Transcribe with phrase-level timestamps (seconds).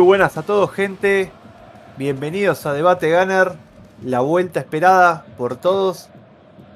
[0.00, 1.30] Muy buenas a todos, gente.
[1.98, 3.52] Bienvenidos a Debate Gunner,
[4.02, 6.08] la vuelta esperada por todos.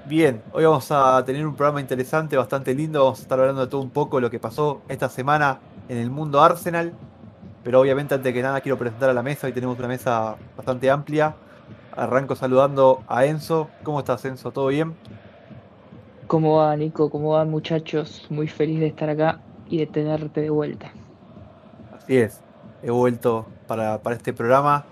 [0.04, 3.02] Bien, hoy vamos a tener un programa interesante, bastante lindo.
[3.02, 5.58] Vamos a estar hablando de todo un poco lo que pasó esta semana
[5.88, 6.92] en el mundo Arsenal.
[7.62, 9.46] Pero obviamente, antes que nada, quiero presentar a la mesa.
[9.46, 11.34] Hoy tenemos una mesa bastante amplia.
[11.96, 13.70] Arranco saludando a Enzo.
[13.84, 14.50] ¿Cómo estás, Enzo?
[14.50, 14.94] ¿Todo bien?
[16.26, 17.08] ¿Cómo va, Nico?
[17.08, 18.26] ¿Cómo van, muchachos?
[18.28, 20.92] Muy feliz de estar acá y de tenerte de vuelta.
[21.96, 22.43] Así es,
[22.84, 24.84] he vuelto para, este programa.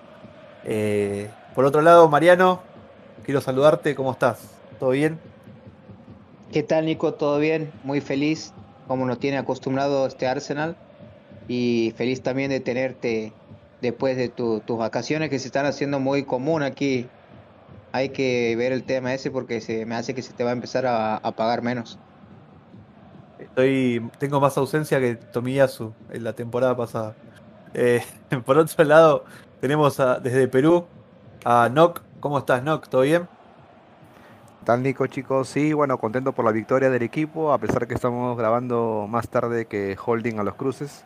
[0.64, 2.62] Eh, por otro lado, Mariano,
[3.24, 3.94] quiero saludarte.
[3.94, 4.40] ¿Cómo estás?
[4.80, 5.18] ¿Todo bien?
[6.52, 7.14] ¿Qué tal, Nico?
[7.14, 7.70] ¿Todo bien?
[7.84, 8.52] Muy feliz,
[8.88, 10.76] como nos tiene acostumbrado este Arsenal.
[11.48, 13.32] Y feliz también de tenerte
[13.80, 17.08] después de tus vacaciones que se están haciendo muy común aquí
[17.92, 20.54] hay que ver el tema ese porque se me hace que se te va a
[20.54, 21.98] empezar a, pagar menos.
[23.38, 27.14] Estoy, tengo más ausencia que Tomiyasu en la temporada pasada.
[27.74, 28.02] Eh,
[28.44, 29.24] por otro lado,
[29.60, 30.86] tenemos desde Perú
[31.44, 32.02] a Nock.
[32.20, 32.88] ¿Cómo estás, Nock?
[32.88, 33.28] ¿Todo bien?
[34.64, 35.48] tal, Nico, chicos?
[35.48, 39.66] Sí, bueno, contento por la victoria del equipo, a pesar que estamos grabando más tarde
[39.66, 41.04] que Holding a los cruces.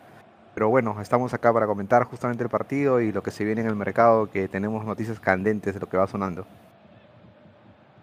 [0.53, 3.67] Pero bueno, estamos acá para comentar justamente el partido y lo que se viene en
[3.67, 6.45] el mercado, que tenemos noticias candentes de lo que va sonando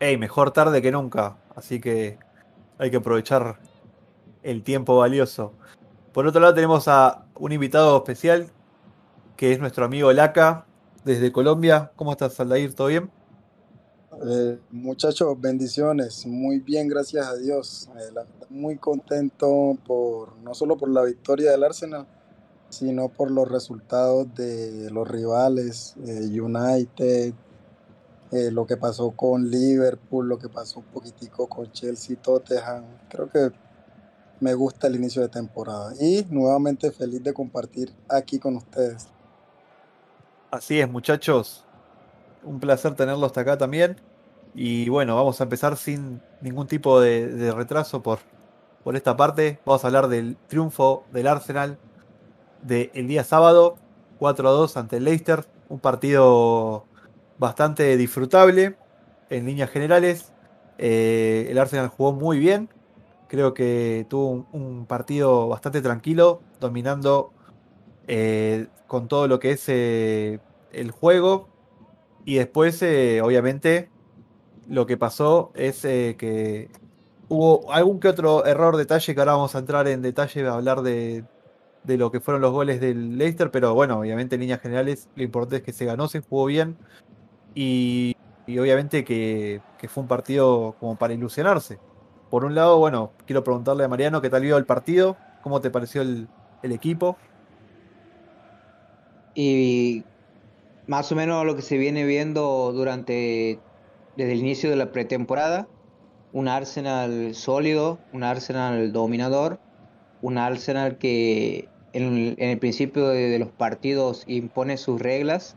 [0.00, 1.36] hey, mejor tarde que nunca.
[1.56, 2.18] Así que
[2.78, 3.56] hay que aprovechar
[4.42, 5.54] el tiempo valioso.
[6.12, 8.48] Por otro lado tenemos a un invitado especial,
[9.36, 10.66] que es nuestro amigo Laca,
[11.04, 11.92] desde Colombia.
[11.96, 12.74] ¿Cómo estás, Aldair?
[12.74, 13.10] ¿Todo bien?
[14.26, 16.26] Eh, muchachos, bendiciones.
[16.26, 17.90] Muy bien, gracias a Dios.
[17.96, 22.06] Eh, muy contento por no solo por la victoria del Arsenal,
[22.68, 27.34] sino por los resultados de los rivales, eh, United,
[28.50, 32.84] lo que pasó con Liverpool, lo que pasó un poquitico con Chelsea, Tottenham.
[33.08, 33.52] Creo que
[34.44, 39.08] me gusta el inicio de temporada y nuevamente feliz de compartir aquí con ustedes.
[40.50, 41.64] Así es, muchachos.
[42.42, 43.96] Un placer tenerlo hasta acá también.
[44.54, 48.18] Y bueno, vamos a empezar sin ningún tipo de, retraso por,
[48.84, 49.60] por esta parte.
[49.64, 51.78] Vamos a hablar del triunfo del Arsenal
[52.60, 53.76] del día sábado,
[54.18, 55.46] 4 a 2 ante el Leicester.
[55.70, 56.84] Un partido
[57.38, 58.76] bastante disfrutable
[59.30, 60.34] en líneas generales.
[60.76, 62.68] Eh, el Arsenal jugó muy bien.
[63.34, 67.32] Creo que tuvo un, partido bastante tranquilo, dominando
[68.06, 70.38] eh, con todo lo que es eh,
[70.70, 71.48] el juego.
[72.24, 73.90] Y después, obviamente,
[74.68, 76.70] lo que pasó es que
[77.28, 80.82] hubo algún que otro error, detalle, que ahora vamos a entrar en detalle a hablar
[80.82, 81.24] de,
[81.82, 83.50] de lo que fueron los goles del Leicester.
[83.50, 86.76] Pero bueno, obviamente en líneas generales lo importante es que se ganó, se jugó bien.
[87.52, 88.16] Y,
[88.46, 91.80] obviamente que, fue un partido como para ilusionarse.
[92.30, 95.70] Por un lado, bueno, quiero preguntarle a Mariano qué tal vio el partido, cómo te
[95.70, 96.28] pareció el,
[96.62, 97.18] equipo.
[99.34, 100.04] Y
[100.86, 103.58] más o menos lo que se viene viendo durante
[104.16, 105.68] desde el inicio de la pretemporada,
[106.32, 109.58] un Arsenal sólido, un Arsenal dominador,
[110.22, 115.56] un Arsenal que en, el principio de, los partidos impone sus reglas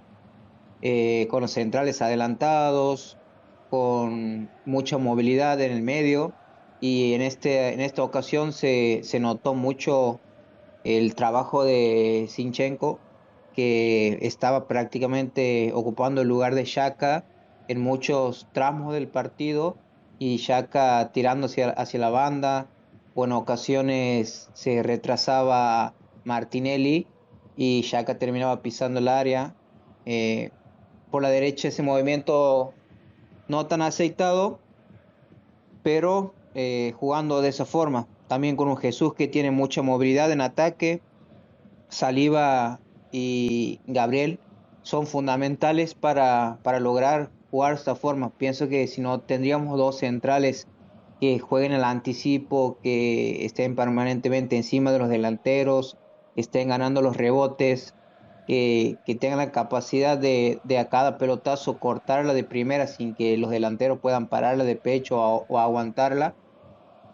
[0.82, 3.18] eh, con los centrales adelantados,
[3.70, 6.34] con mucha movilidad en el medio
[6.80, 10.20] y en, este, en esta ocasión se, notó mucho
[10.84, 13.00] el trabajo de Sinchenko
[13.56, 17.26] que estaba prácticamente ocupando el lugar de Shaka
[17.68, 19.76] en muchos tramos del partido
[20.20, 22.68] y Shaka tirando hacia, hacia la banda
[23.16, 27.08] o en ocasiones se retrasaba Martinelli
[27.56, 29.56] y Shaka terminaba pisando el área.
[30.06, 30.52] Eh,
[31.10, 32.74] por la derecha ese movimiento
[33.48, 34.60] no tan aceitado,
[35.84, 38.08] pero eh, jugando de esa forma.
[38.28, 41.02] También con un Jesús que tiene mucha movilidad en ataque.
[41.88, 42.80] Saliva
[43.12, 44.40] y Gabriel
[44.82, 48.32] son fundamentales para, para lograr jugar de esta forma.
[48.32, 50.68] Pienso que si no tendríamos dos centrales
[51.22, 55.96] que jueguen el anticipo, que estén permanentemente encima de los delanteros,
[56.36, 57.94] estén ganando los rebotes,
[58.48, 64.00] que, tengan la capacidad de, a cada pelotazo cortarla de primera sin que los delanteros
[64.00, 66.34] puedan pararla de pecho o, aguantarla.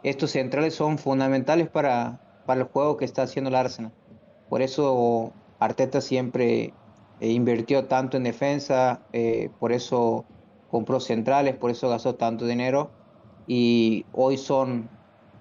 [0.04, 3.92] Estos centrales son fundamentales para, para el juego que está haciendo el Arsenal.
[4.50, 6.74] Por eso Arteta siempre
[7.20, 10.26] eh, invirtió tanto en defensa, eh, por eso
[10.70, 12.92] compró centrales, por eso gastó tanto dinero
[13.48, 14.90] y hoy son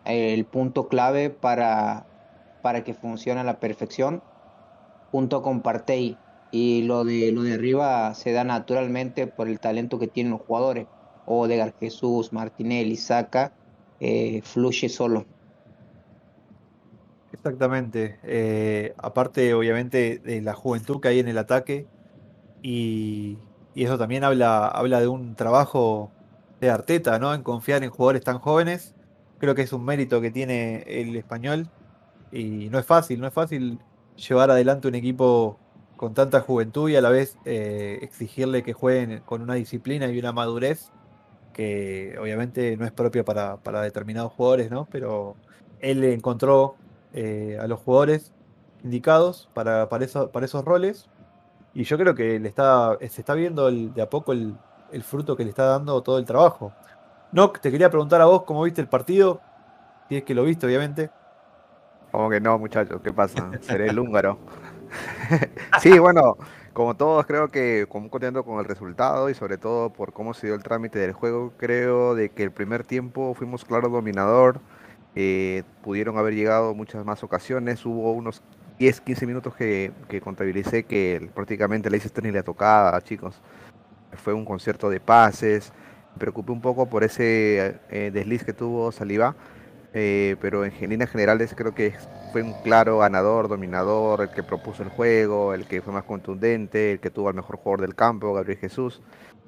[0.04, 2.06] el punto clave para,
[2.62, 4.22] para que funcione a la perfección
[5.10, 6.18] junto con Partey.
[6.50, 10.42] Y lo de, lo de arriba se da naturalmente por el talento que tienen los
[10.42, 10.86] jugadores.
[11.24, 13.52] Odegar, Jesús, Martinelli, Saca,
[14.04, 15.24] eh, fluye solo.
[17.32, 18.18] Exactamente.
[18.24, 21.86] Eh, aparte, obviamente, de la juventud que hay en el ataque.
[22.62, 23.38] Y,
[23.76, 26.10] eso también habla, habla de un trabajo
[26.60, 27.32] de Arteta, ¿no?
[27.32, 28.94] En confiar en jugadores tan jóvenes.
[29.38, 31.68] Creo que es un mérito que tiene el español.
[32.32, 33.78] Y no es fácil, no es fácil
[34.16, 35.58] llevar adelante un equipo
[35.96, 40.18] con tanta juventud y a la vez eh, exigirle que jueguen con una disciplina y
[40.18, 40.90] una madurez
[41.52, 44.86] que obviamente no es propia para, para determinados jugadores, ¿no?
[44.90, 45.36] Pero
[45.80, 46.76] él encontró
[47.12, 48.32] eh, a los jugadores
[48.82, 51.08] indicados para, para, eso- para esos roles
[51.74, 54.54] y yo creo que le está, se está viendo el- de a poco el,
[54.92, 56.72] el fruto que le está dando todo el trabajo.
[57.32, 59.40] Nock, te quería preguntar a vos cómo viste el partido,
[60.08, 61.10] si es que lo viste, obviamente.
[62.10, 63.50] Como que no, muchachos, ¿qué pasa?
[63.62, 64.38] Seré el húngaro.
[65.80, 66.36] Sí, bueno,
[66.72, 70.46] como todos creo que como contento con el resultado y sobre todo por cómo se
[70.46, 74.60] dio el trámite del juego, creo de que el primer tiempo fuimos claro dominador,
[75.14, 78.42] eh, pudieron haber llegado muchas más ocasiones, hubo unos
[78.78, 83.40] 10, 15 minutos que, que contabilicé que prácticamente Leicester ni le tocaba, chicos.
[84.14, 85.72] Fue un concierto de pases,
[86.14, 89.34] me preocupé un poco por ese eh, desliz que tuvo Saliba
[89.92, 91.94] eh, pero en líneas generales creo que
[92.30, 96.92] fue un claro ganador, dominador, el que propuso el juego, el que fue más contundente,
[96.92, 99.02] el que tuvo al mejor jugador del campo, Gabriel Jesús,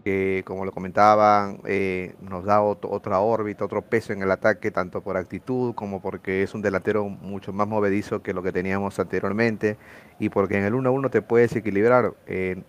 [0.05, 4.71] que como lo comentaban, eh, nos da ot- otra órbita, otro peso en el ataque,
[4.71, 8.99] tanto por actitud como porque es un delantero mucho más movedizo que lo que teníamos
[8.99, 9.79] anteriormente
[10.19, 12.15] y porque en el 1-1 te puedes equilibrar.
[12.27, 12.63] Eh,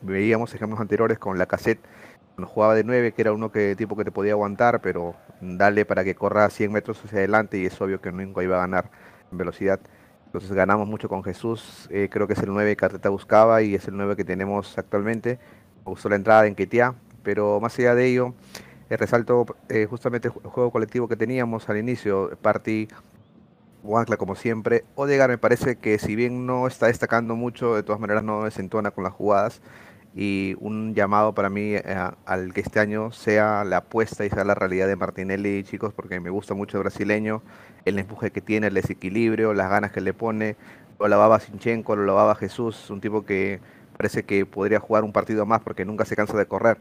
[0.00, 1.80] veíamos ejemplos anteriores con la cassette
[2.46, 6.04] jugaba de 9, que era uno que tipo que te podía aguantar, pero dale para
[6.04, 8.90] que corra 100 metros hacia adelante y es obvio que nunca iba a ganar
[9.32, 9.80] en velocidad.
[10.26, 13.74] Entonces ganamos mucho con Jesús, eh, creo que es el 9 que Arteta buscaba y
[13.74, 15.38] es el 9 que tenemos actualmente.
[15.86, 18.34] Me la entrada en Ketia, pero más allá de ello,
[18.90, 22.88] eh, resalto eh, justamente el ju- juego colectivo que teníamos al inicio, Party,
[23.82, 24.84] Wankla como siempre.
[24.96, 28.90] Odegaard me parece que si bien no está destacando mucho, de todas maneras no desentona
[28.90, 29.60] con las jugadas
[30.14, 31.82] y un llamado para mí eh,
[32.24, 36.20] al que este año sea la apuesta y sea la realidad de Martinelli, chicos, porque
[36.20, 37.42] me gusta mucho el brasileño,
[37.84, 40.56] el empuje que tiene, el desequilibrio, las ganas que le pone,
[40.98, 43.60] lo lavaba Sinchenko, lo lavaba Jesús, un tipo que
[43.96, 46.78] parece que podría jugar un partido más porque nunca se cansa de correr.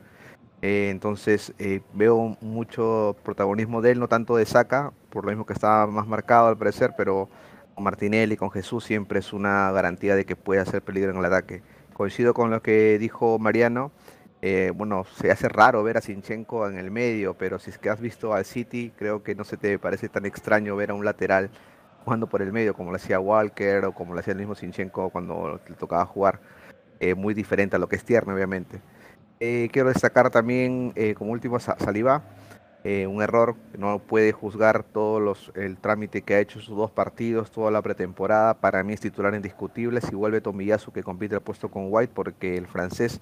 [0.62, 5.46] Eh, entonces eh, veo mucho protagonismo de él, no tanto de Saka, por lo mismo
[5.46, 7.30] que está más marcado al parecer, pero
[7.76, 11.26] con Martinelli, con Jesús siempre es una garantía de que puede hacer peligro en el
[11.26, 11.62] ataque.
[11.98, 13.92] Coincido con lo que dijo Mariano.
[14.44, 17.90] eh, bueno, se hace raro ver a Sinchenko en el medio, pero si es que
[17.90, 21.04] has visto al City, creo que no se te parece tan extraño ver a un
[21.04, 21.50] lateral
[22.06, 25.10] jugando por el medio, como lo hacía Walker o como lo hacía el mismo Sinchenko
[25.10, 26.40] cuando le tocaba jugar.
[27.00, 28.80] eh, muy diferente a lo que es Tierney, obviamente.
[29.40, 32.24] Eh, quiero destacar también, como último, Sa- Saliba.
[32.90, 37.52] Eh, un error, no puede juzgar todo el trámite que ha hecho sus dos partidos,
[37.52, 38.54] toda la pretemporada.
[38.54, 40.00] Para mí es titular indiscutible.
[40.00, 43.20] Si vuelve Tomiyasu, que compite el puesto con White, porque el francés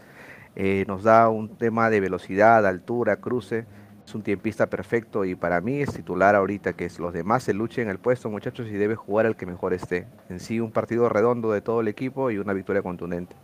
[0.56, 3.65] eh, nos da un tema de velocidad, altura, cruce.
[4.05, 7.89] Es un tiempista perfecto y para mí es titular ahorita, que los demás se luchen
[7.89, 10.05] el puesto, muchachos, y debe jugar el que mejor esté.
[10.29, 13.36] En sí, un partido redondo de todo el equipo y una victoria contundente.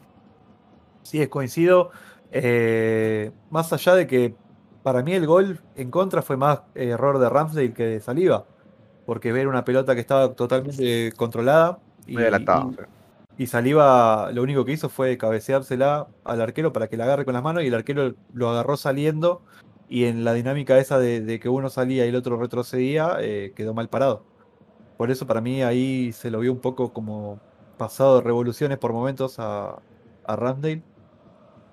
[1.01, 1.89] Sí, es coincido.
[2.31, 4.35] Eh, más allá de que
[4.83, 8.45] para mí el gol en contra fue más eh, error de Ramsdale que de Saliba.
[9.05, 12.71] Porque ver una pelota que estaba totalmente controlada y, Muy adelantado.
[12.71, 12.75] y-
[14.33, 17.63] lo único que hizo fue cabeceársela al arquero para que la agarre con las manos
[17.63, 19.41] y el arquero lo agarró saliendo
[19.89, 23.53] y en la dinámica esa de, de que uno salía y el otro retrocedía eh,
[23.55, 24.23] quedó mal parado.
[24.97, 27.39] Por eso para mí ahí se lo vio un poco como
[27.77, 29.79] pasado de revoluciones por momentos a,
[30.25, 30.83] a Ramsdale.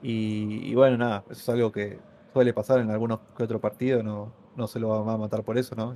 [0.03, 1.99] Y, y bueno, nada, eso es algo que
[2.33, 5.57] suele pasar en algunos que otro partido, no, no se lo va a matar por
[5.59, 5.95] eso, ¿no?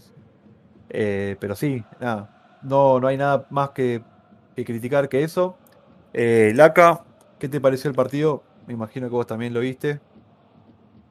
[0.89, 4.03] Eh, pero sí, nada, no, no hay nada más que,
[4.55, 5.57] que criticar que eso.
[6.13, 7.05] Eh, Laca,
[7.39, 8.43] ¿qué te pareció el partido?
[8.67, 10.01] Me imagino que vos también lo viste.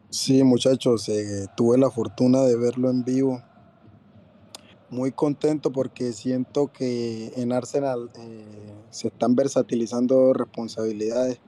[0.09, 3.41] Sí, muchachos, eh, tuve la fortuna de verlo en vivo.
[4.89, 8.11] Muy contento porque siento que en Arsenal
[8.89, 11.39] se están versatilizando responsabilidades.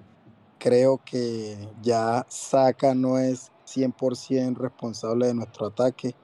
[0.59, 6.15] Creo que ya Saka no es 100% responsable de nuestro ataque.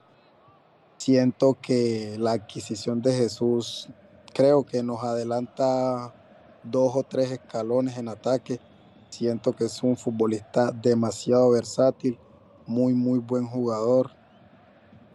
[0.96, 3.88] Siento que la adquisición de Jesús
[4.34, 6.14] creo que nos adelanta
[6.62, 8.60] dos o tres escalones en ataque.
[9.08, 12.18] Siento que es un futbolista demasiado versátil,
[12.66, 14.10] muy, muy buen jugador.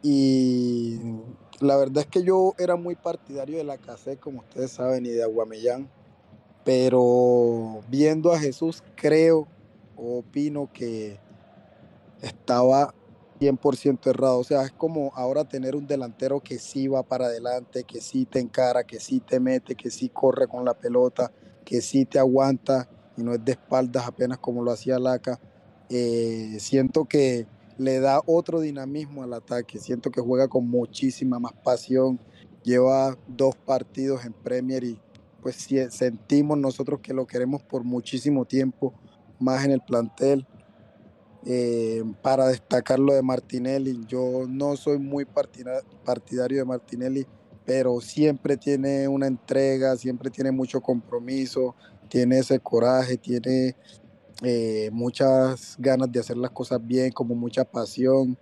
[0.02, 1.00] Y
[1.60, 5.10] la verdad es que yo era muy partidario de la cassette, como ustedes saben, y
[5.10, 5.90] de Aguamellán.
[6.64, 9.48] Pero viendo a Jesús, creo
[9.96, 11.20] opino que
[12.22, 12.94] estaba
[13.40, 14.40] 100% errado.
[14.40, 18.26] O sea, es como ahora tener un delantero que sí va para adelante, que sí
[18.26, 21.32] te encara, que sí te mete, que sí corre con la pelota,
[21.64, 25.40] que sí te aguanta y no es de espaldas apenas como lo hacía Laca.
[25.90, 29.80] Eh, siento que le da otro dinamismo al ataque.
[29.80, 32.20] Siento que juega con muchísima más pasión.
[32.64, 35.00] Lleva dos partidos en Premier y
[35.42, 38.94] pues sentimos nosotros que lo queremos por muchísimo tiempo
[39.40, 40.48] más en el plantel.
[41.48, 47.28] Eh, para destacar lo de Martinelli, yo no soy muy partidario de Martinelli,
[47.66, 51.76] pero siempre tiene una entrega, siempre tiene mucho compromiso,
[52.10, 53.76] tiene ese coraje, tiene
[54.42, 58.38] eh, muchas ganas de hacer las cosas bien, como mucha pasión.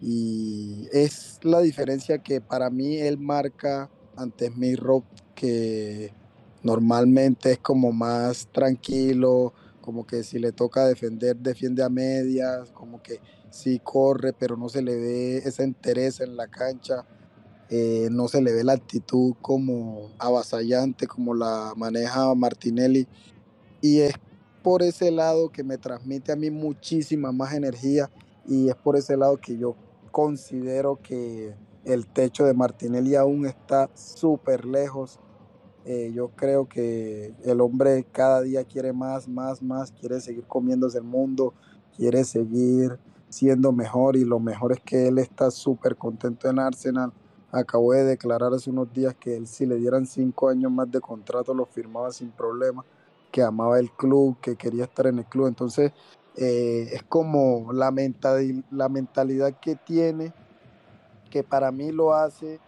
[0.00, 6.12] Y es la diferencia que para mí él marca ante Smith Rock, que
[6.62, 9.52] normalmente es como más tranquilo,
[9.86, 14.68] como que si le toca defender, defiende a medias, como que sí corre, pero no
[14.68, 17.06] se le ve esa interés en la cancha,
[17.70, 23.06] eh, no se le ve la actitud como avasallante, como la maneja Martinelli.
[23.80, 24.14] Y es
[24.64, 28.10] por ese lado que me transmite a mí muchísima más energía
[28.48, 29.76] y es por ese lado que yo
[30.10, 35.20] considero que el techo de Martinelli aún está súper lejos
[35.88, 40.98] eh, yo creo que el hombre cada día quiere más, más, más, quiere seguir comiéndose
[40.98, 41.54] el mundo,
[41.96, 47.12] quiere seguir siendo mejor y lo mejor es que él está súper contento en Arsenal.
[47.52, 51.00] Acabó de declarar hace unos días que él si le dieran cinco años más de
[51.00, 52.84] contrato lo firmaba sin problema,
[53.30, 55.46] que amaba el club, que quería estar en el club.
[55.46, 55.92] Entonces
[56.36, 57.94] eh, es como la,
[58.72, 60.32] la mentalidad que tiene,
[61.30, 62.58] que para mí lo hace,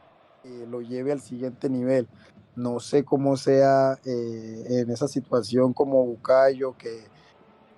[0.45, 2.07] eh, lo lleve al siguiente nivel.
[2.59, 7.05] No sé cómo sea eh, en esa situación como Bucayo, que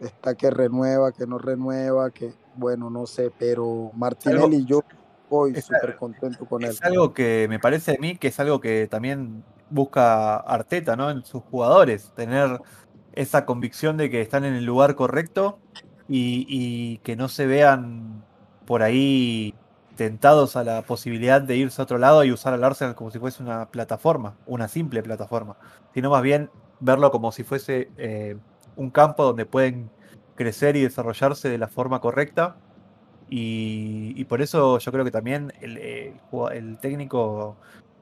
[0.01, 4.83] está que renueva, que no renueva, que bueno, no sé, pero Martinelli y yo
[5.29, 6.71] voy súper contento con él.
[6.71, 11.11] Es algo que me parece a mí que es algo que también busca Arteta, ¿no?
[11.11, 12.61] En sus jugadores, tener
[13.13, 15.59] esa convicción de que están en el lugar correcto
[16.09, 18.25] y, y que no se vean
[18.67, 19.55] por ahí
[20.01, 23.19] tentados a la posibilidad de irse a otro lado y usar al Arsenal como si
[23.19, 25.59] fuese una plataforma, una simple plataforma,
[25.93, 26.49] sino más bien
[26.81, 28.39] verlo como si fuese eh,
[28.77, 29.91] un campo donde pueden
[30.37, 32.57] crecer y desarrollarse de la forma correcta.
[33.29, 37.59] Y, por eso yo creo que también el, técnico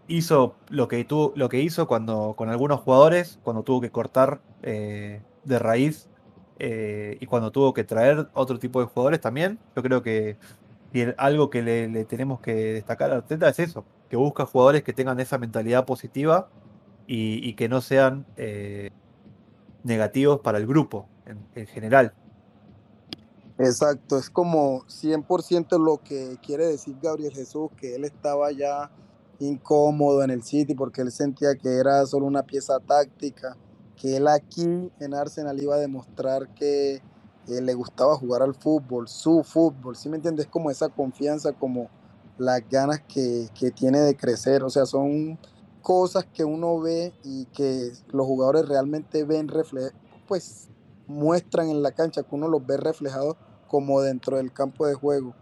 [0.07, 4.41] hizo lo que, tuvo, lo que hizo cuando con algunos jugadores, cuando tuvo que cortar
[4.63, 6.09] eh, de raíz
[6.61, 9.59] eh, y cuando tuvo que traer otro tipo de jugadores también.
[9.75, 10.37] Yo creo que
[10.93, 14.93] y algo que le, tenemos que destacar a Arteta es eso, que busca jugadores que
[14.93, 16.49] tengan esa mentalidad positiva
[17.07, 18.91] y, que no sean eh,
[19.83, 21.09] negativos para el grupo
[21.55, 22.13] en, general.
[23.59, 28.91] Exacto, es como 100% lo que quiere decir Gabriel Jesús, que él estaba ya
[29.41, 33.57] incómodo en el City porque él sentía que era solo una pieza táctica,
[33.97, 37.03] que él aquí en Arsenal iba a demostrar que
[37.49, 40.47] le gustaba jugar al fútbol, su fútbol, ¿sí me entiendes?
[40.47, 41.89] Como esa confianza, como
[42.37, 45.39] las ganas que, tiene de crecer, o sea, son
[45.83, 49.51] cosas que uno ve y que los jugadores realmente ven
[50.27, 50.69] pues
[51.07, 53.37] muestran en la cancha, que uno los ve reflejados
[53.67, 55.35] como dentro del campo de juego.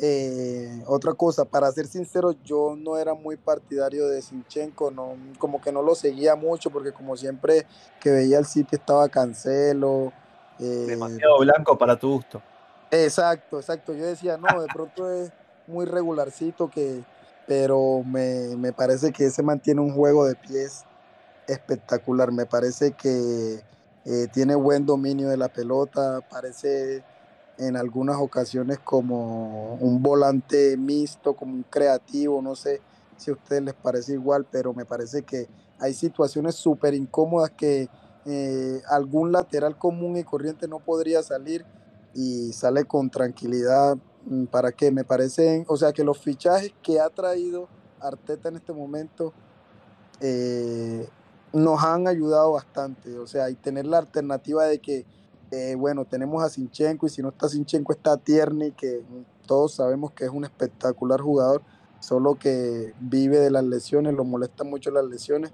[0.00, 5.60] Eh, otra cosa, para ser sincero, yo no era muy partidario de Sinchenko, no, como
[5.60, 7.66] que no lo seguía mucho, porque como siempre
[8.00, 10.12] que veía el sitio estaba Cancelo,
[10.60, 12.42] eh, Demasiado blanco para tu gusto.
[12.90, 13.92] Exacto, exacto.
[13.92, 15.30] Yo decía, no, de pronto es
[15.66, 17.02] muy regularcito, que,
[17.46, 20.84] pero me, parece que ese mantiene un juego de pies
[21.46, 22.32] espectacular.
[22.32, 23.60] Me parece que
[24.04, 27.02] eh, tiene buen dominio de la pelota, parece
[27.58, 32.80] en algunas ocasiones como un volante mixto, como un creativo, no sé
[33.16, 35.48] si a ustedes les parece igual, pero me parece que
[35.80, 37.88] hay situaciones súper incómodas que
[38.26, 41.64] eh, algún lateral común y corriente no podría salir
[42.14, 43.96] y sale con tranquilidad.
[44.26, 44.90] Mm, ¿Para qué?
[44.90, 47.68] Me parecen, o sea, que los fichajes que ha traído
[48.00, 49.32] Arteta en este momento
[50.20, 51.08] eh,
[51.52, 53.18] nos han ayudado bastante.
[53.18, 55.06] O sea, y tener la alternativa de que,
[55.50, 59.02] eh, bueno, tenemos a Sinchenko y si no está Sinchenko está Tierney, que
[59.46, 61.62] todos sabemos que es un espectacular jugador,
[62.00, 65.52] solo que vive de las lesiones, lo molestan mucho las lesiones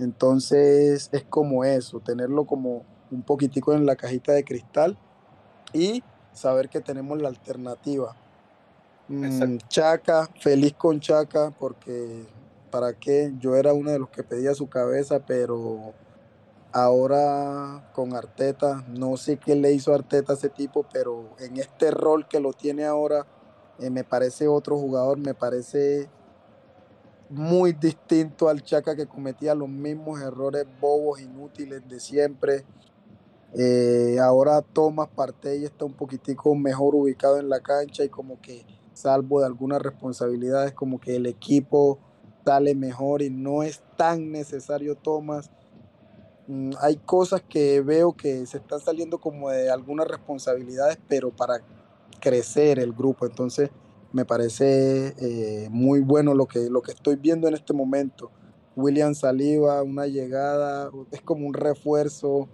[0.00, 4.96] entonces es como eso, tenerlo como un poquitico en la cajita de cristal
[5.72, 6.02] y
[6.32, 8.16] saber que tenemos la alternativa.
[9.08, 12.24] Mm, Chaca, feliz con Chaca, porque
[12.70, 15.92] para qué, yo era uno de los que pedía su cabeza, pero
[16.72, 21.90] ahora con Arteta, no sé qué le hizo Arteta a ese tipo, pero en este
[21.90, 23.26] rol que lo tiene ahora
[23.80, 26.08] eh, me parece otro jugador, me parece
[27.30, 32.64] muy distinto al Chaca que cometía los mismos errores bobos, inútiles de siempre.
[33.54, 38.66] Eh, ahora Tomás Partey está un poquitico mejor ubicado en la cancha y como que
[38.94, 41.98] salvo de algunas responsabilidades como que el equipo
[42.44, 45.50] sale mejor y no es tan necesario Tomás.
[46.48, 51.60] Mm, hay cosas que veo que se están saliendo como de algunas responsabilidades, pero para
[52.20, 53.24] crecer el grupo.
[53.24, 53.70] Entonces,
[54.12, 58.30] me parece eh, muy bueno lo que, lo que estoy viendo en este momento.
[58.76, 62.48] William Saliva, una llegada, es como un refuerzo.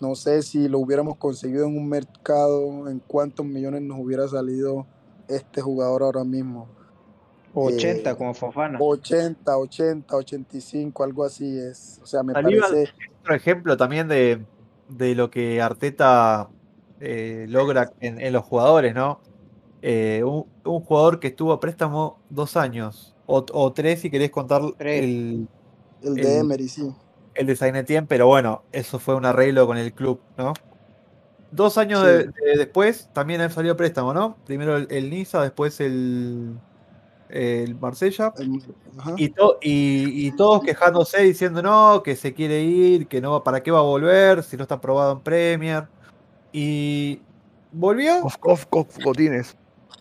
[0.00, 4.86] No sé si lo hubiéramos conseguido en un mercado, en cuántos millones nos hubiera salido
[5.28, 6.68] este jugador ahora mismo.
[7.54, 8.78] 80 eh, como Fofana.
[8.80, 12.00] 80, 80, 85, algo así es.
[12.02, 12.88] O sea, me parece.
[13.20, 14.44] Otro ejemplo también de,
[14.88, 16.50] de lo que Arteta
[17.00, 19.20] eh, logra en, los jugadores, ¿no?
[19.86, 20.46] Eh, un,
[20.80, 25.46] jugador que estuvo a préstamo dos años, o, tres si querés contar el,
[26.02, 26.90] el de Emery, sí.
[27.34, 30.54] El de Sainetien, pero bueno, eso fue un arreglo con el club, ¿no?
[31.50, 32.02] Dos años
[32.56, 34.38] después también han salido a préstamo, ¿no?
[34.46, 36.56] Primero el, Niza, después el,
[37.28, 38.32] el Marsella.
[39.18, 43.80] Y, y, todos quejándose diciendo no, que se quiere ir, que no, ¿para qué va
[43.80, 45.88] a volver si no está aprobado en Premier?
[46.54, 47.20] Y
[47.70, 48.22] volvió.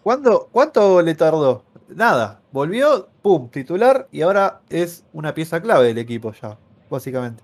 [0.04, 1.64] ¿Cuánto le tardó?
[1.88, 2.42] Nada.
[2.52, 6.58] Volvió, pum, titular y ahora es una pieza clave del equipo ya,
[6.90, 7.44] básicamente.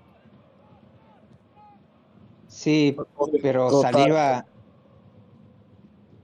[2.48, 2.96] Sí,
[3.42, 4.46] pero Saliva.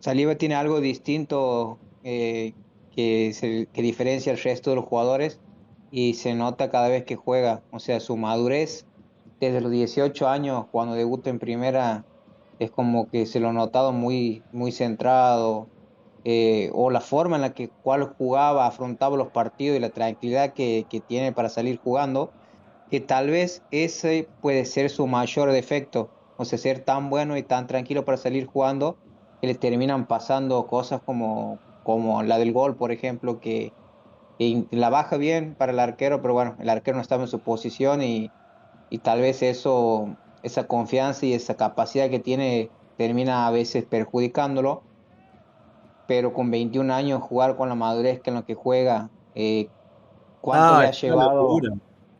[0.00, 2.52] Saliva tiene algo distinto eh,
[2.95, 5.40] que, que diferencia el resto de los jugadores
[5.90, 7.62] y se nota cada vez que juega.
[7.72, 8.85] O sea, su madurez
[9.40, 12.05] desde los 18 años, cuando debuta en primera,
[12.59, 15.68] es como que se lo ha notado muy, muy centrado,
[16.29, 20.55] eh, o la forma en la que cual jugaba, afrontaba los partidos y la tranquilidad
[20.55, 22.33] que, que, tiene para salir jugando,
[22.91, 27.45] que tal vez ese puede ser su mayor defecto, o sea, ser tan bueno y
[27.45, 28.97] tan tranquilo para salir jugando,
[29.41, 33.73] que le terminan pasando cosas como, como la del gol, por ejemplo, que,
[34.37, 37.39] que la baja bien para el arquero, pero bueno, el arquero no estaba en su
[37.39, 38.33] posición y,
[38.91, 40.09] y tal vez eso
[40.43, 44.83] esa confianza y esa capacidad que tiene termina a veces perjudicándolo,
[46.07, 49.69] pero con 21 años jugar con la madurez que en lo que juega, eh,
[50.40, 51.59] ¿cuánto le ha llevado?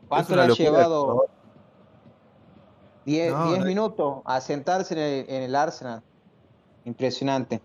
[0.07, 1.27] ¿Cuánto le ha llevado?
[3.05, 6.01] 10 minutos a sentarse en el, en el Arsenal.
[6.83, 7.61] Impresionante.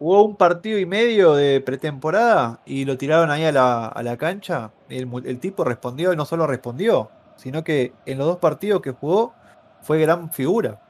[0.00, 4.16] Hubo un partido y medio de pretemporada y lo tiraron ahí a la, a la
[4.16, 4.72] cancha.
[4.88, 8.92] El, el, tipo respondió, y no solo respondió, sino que en los dos partidos que
[8.92, 9.34] jugó
[9.82, 10.80] fue gran figura.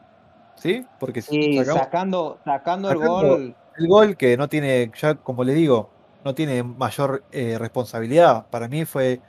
[0.57, 0.87] ¿Sí?
[0.99, 3.57] Porque sacando, sacando, el gol.
[3.76, 5.90] El gol que no tiene, ya como le digo,
[6.24, 8.46] no tiene mayor eh, responsabilidad.
[8.50, 9.20] Para mí fue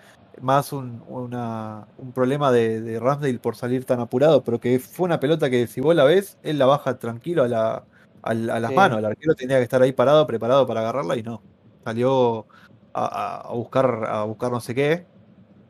[0.41, 5.19] más un, un problema de, de, Ramsdale por salir tan apurado, pero que fue una
[5.19, 7.84] pelota que si vos la ves, él la baja tranquilo a, la,
[8.21, 8.99] a, las manos.
[8.99, 11.41] El arquero tenía que estar ahí parado, preparado para agarrarla y no.
[11.84, 12.45] Salió
[12.93, 15.06] a, a buscar, a buscar no sé qué.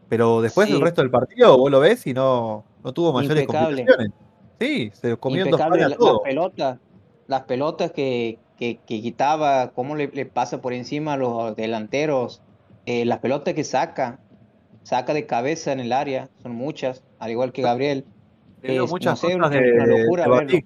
[0.09, 4.11] Pero después del resto del partido, vos lo ves y no, no tuvo mayores complicaciones.
[4.59, 6.79] Sí, se comió dos Las pelotas,
[7.27, 12.43] las pelotas que, que, quitaba, cómo le, pasa por encima a los delanteros,
[12.85, 14.19] eh, las pelotas que saca,
[14.83, 18.05] saca de cabeza en el área, son muchas, al igual que Gabriel.
[18.61, 20.63] Le veo muchas cosas de, locura Le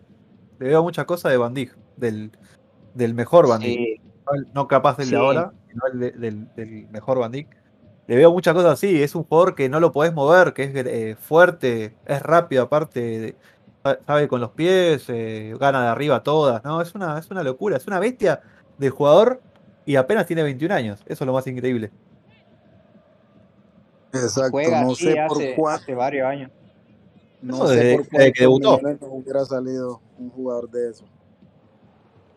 [0.59, 2.31] veo muchas cosas de del,
[2.93, 4.01] del mejor Bandig.
[4.53, 7.47] No, capaz del de ahora, sino el del, del mejor Bandig
[8.07, 9.01] le veo muchas cosas así.
[9.01, 13.35] Es un jugador que no lo podés mover, que es eh, fuerte, es rápido, aparte,
[14.05, 16.81] sabe con los pies, eh, gana de arriba todas, ¿no?
[16.81, 18.41] Es una, es una locura, es una bestia
[18.77, 19.41] de jugador
[19.85, 21.01] y apenas tiene 21 años.
[21.05, 21.91] Eso es lo más increíble.
[24.11, 25.15] Exacto, no sé
[25.55, 26.51] por hace varios años.
[27.41, 28.79] No, sé por que debutó.
[29.01, 31.05] hubiera salido un jugador de eso.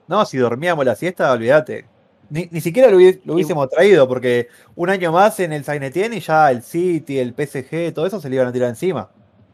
[0.07, 1.87] No, si dormíamos la siesta, olvídate.
[2.31, 6.63] Ni, siquiera lo, hubiésemos traído, porque un año más en el Sainetien y ya el
[6.63, 9.09] City, el PSG, todo eso se le iban a tirar encima.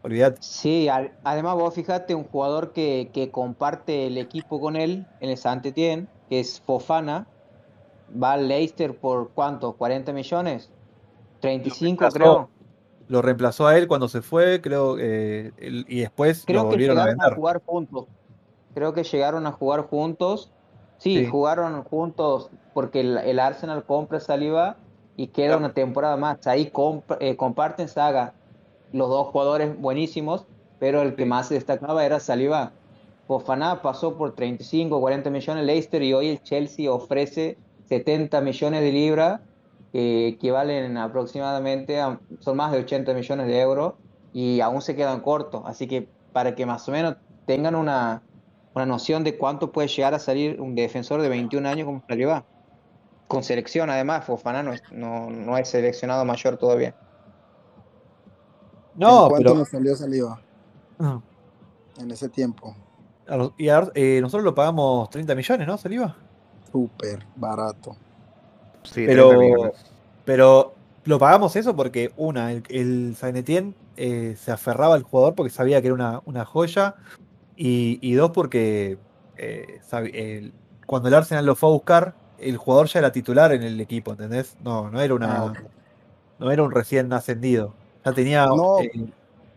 [0.05, 0.39] Olvídate.
[0.43, 0.89] Sí,
[1.25, 6.41] además vos fíjate, un jugador que, comparte el equipo con él en el Saint-Étienne, que
[6.41, 7.27] es Fofana,
[8.23, 10.71] va al Leicester por cuánto, 40 millones,
[11.41, 12.51] 35 creo.
[13.09, 16.99] Lo reemplazó a él cuando se fue, creo, eh, y después creo lo que volvieron
[16.99, 17.33] a vender.
[17.33, 18.07] A jugar juntos.
[18.75, 20.51] Creo que llegaron a jugar juntos
[20.99, 24.77] Sí, jugaron juntos porque el, Arsenal compra Saliba
[25.17, 26.47] y queda una temporada más.
[26.47, 26.73] Ahí
[27.21, 28.33] eh, comparten saga
[28.95, 30.47] los dos jugadores buenísimos,
[30.79, 32.73] pero el que más se destacaba era Saliba.
[33.27, 38.93] Fofana pasó por 35, 40 millones Leicester y hoy el Chelsea ofrece 70 millones de
[38.93, 39.41] libras,
[39.93, 43.95] que equivalen aproximadamente a, son más de 80 millones de euros,
[44.33, 45.63] y aún se quedan cortos.
[45.67, 48.23] Así que para que más o menos tengan una,
[48.75, 52.45] una noción de cuánto puede llegar a salir un defensor de 21 años como Saliba.
[53.27, 56.95] Con selección, además, Fofana no no, no es seleccionado mayor todavía.
[58.97, 59.55] No, ¿En cuánto pero.
[59.61, 60.41] nos salió Saliva
[60.99, 61.21] Ah,
[61.99, 62.75] en ese tiempo?
[63.57, 65.77] Y a- eh, nosotros lo pagamos 30 millones, ¿no?
[65.79, 66.17] Saliva.
[66.71, 67.97] Súper barato.
[68.85, 69.73] Sí, Pero- 30 millones.
[70.25, 75.51] Pero lo pagamos eso porque, una, el, el Etienne, eh, se aferraba al jugador porque
[75.51, 76.95] sabía que era una, una joya.
[77.57, 78.99] Y, y dos, porque
[79.37, 79.81] eh,
[80.13, 80.53] el-
[80.87, 84.11] cuando el Arsenal lo fue a buscar, el jugador ya era titular en el equipo,
[84.13, 84.57] ¿entendés?
[84.63, 85.37] No, no era una.
[85.47, 85.53] Ah,
[86.39, 87.75] no era un recién ascendido.
[88.05, 88.81] Ya tenía No.
[88.81, 88.91] eh,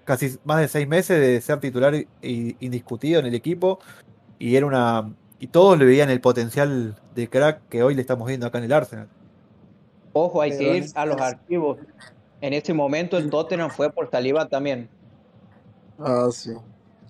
[0.06, 2.08] casi más de seis meses de ser titular i-
[2.60, 3.80] indiscutido en el equipo.
[4.40, 5.12] Y era una.
[5.40, 8.64] Y todos le veían el potencial de crack que hoy le estamos viendo acá en
[8.66, 9.08] el Arsenal.
[10.14, 11.78] Ojo, hay Pero que ir este a los caso- archivos.
[12.42, 14.90] En este momento el Tottenham fue por Saliba también.
[16.00, 16.52] Ah, sí.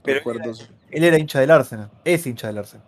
[0.03, 0.67] Pero Recuerdo eso.
[0.89, 2.85] Él era hincha del Arsenal, es hincha del Arsenal.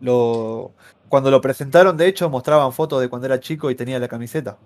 [0.00, 0.72] Lo,
[1.08, 4.56] cuando lo presentaron, de hecho, mostraban fotos de cuando era chico y tenía la camiseta.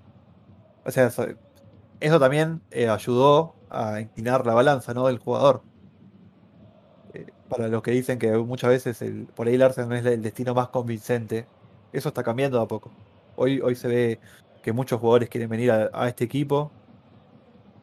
[0.84, 1.10] O sea,
[2.06, 5.06] eso, también eh, ayudó a inclinar la balanza ¿no?
[5.06, 5.62] del jugador.
[7.14, 10.04] Eh, para los que dicen que muchas veces el, por ahí el Arsenal no es
[10.04, 11.46] el destino más convincente,
[11.92, 12.90] eso está cambiando de a poco.
[13.36, 14.20] Hoy, hoy se ve
[14.62, 16.70] que muchos jugadores quieren venir a, a este equipo,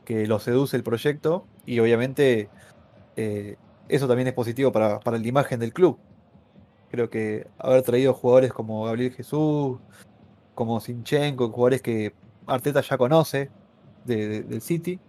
[0.06, 2.50] que los seduce el proyecto y obviamente
[3.16, 3.56] eh,
[3.88, 5.98] eso también es positivo para, para la imagen del club.
[6.90, 9.80] Creo que haber traído jugadores como Gabriel Jesús,
[10.56, 12.14] como Sinchenko, jugadores que
[12.48, 13.50] Arteta ya conoce
[14.06, 15.00] de- de- del City,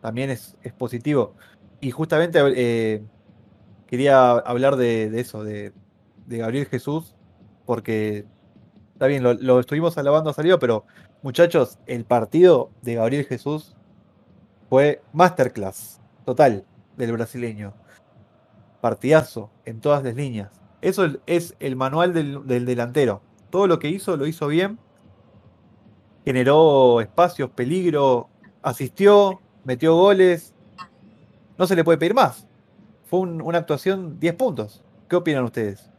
[0.00, 1.34] también es, es positivo.
[1.80, 3.02] Y justamente eh,
[3.86, 5.72] quería hablar de, eso, de,
[6.26, 7.14] Gabriel Jesús,
[7.66, 8.24] porque
[8.94, 10.84] está bien, lo, lo estuvimos alabando a salido, pero
[11.22, 13.74] muchachos, el partido de Gabriel Jesús
[14.68, 16.64] fue masterclass total
[16.96, 17.72] del brasileño.
[18.80, 20.50] Partidazo en todas las líneas.
[20.82, 23.22] Eso es el manual del, del delantero.
[23.50, 24.78] Todo lo que hizo lo hizo bien.
[26.28, 28.28] Generó espacios, peligro,
[28.60, 30.52] asistió, metió goles.
[31.56, 32.46] No se le puede pedir más.
[33.06, 34.84] Fue un- una actuación 10 puntos.
[35.08, 35.90] ¿Qué opinan ustedes?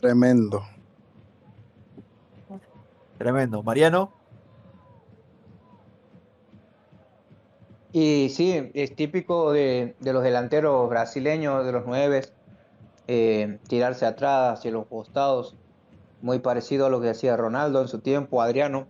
[0.00, 0.64] Tremendo.
[3.18, 3.62] Tremendo.
[3.62, 4.12] Mariano,
[7.92, 12.22] Y sí, es típico de, de los delanteros brasileños, de los nueve,
[13.06, 15.54] eh, tirarse atrás, hacia los costados,
[16.24, 18.86] muy parecido a lo que hacía Ronaldo en su tiempo, Adriano,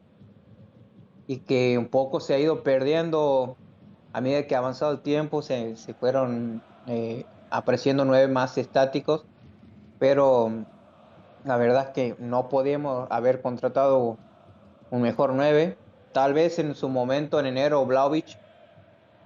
[1.27, 3.57] y que un poco se ha ido perdiendo
[4.13, 9.25] a medida que ha avanzado el tiempo, se, se fueron eh, apareciendo nueve más estáticos,
[9.99, 10.65] pero
[11.45, 14.17] la verdad es que no podíamos haber contratado
[14.93, 15.77] un mejor nueve.
[16.13, 18.39] Tal vez en su momento, en enero, Vlaovic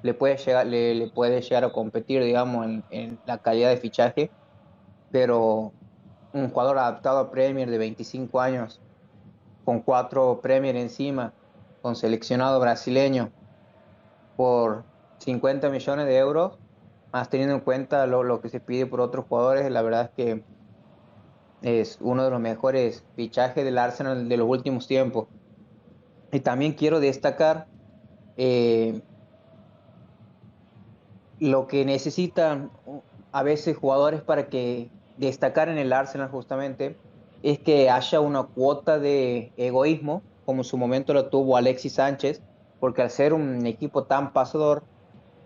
[0.01, 3.77] le puede llegar, le, le puede llegar a competir, digamos, en, en la calidad de
[3.77, 4.31] fichaje,
[5.11, 5.75] pero
[6.33, 8.81] un jugador adaptado a Premier de 25 años,
[9.65, 11.33] con cuatro Premier encima,
[11.83, 13.31] con seleccionado brasileño,
[14.37, 14.85] por
[15.19, 16.59] 50 millones de euros,
[17.13, 20.11] más teniendo en cuenta lo, lo que se pide por otros jugadores, la verdad es
[20.11, 20.45] que
[21.63, 25.27] es uno de los mejores fichajes del Arsenal de los últimos tiempos.
[26.31, 27.67] Y también quiero destacar
[28.37, 29.01] eh,
[31.41, 32.71] lo que necesitan
[33.33, 36.97] a veces jugadores para que destacar en el Arsenal justamente
[37.43, 42.43] es que haya una cuota de egoísmo, como en su momento lo tuvo Alexis Sánchez,
[42.81, 44.83] porque al ser un equipo tan pasador,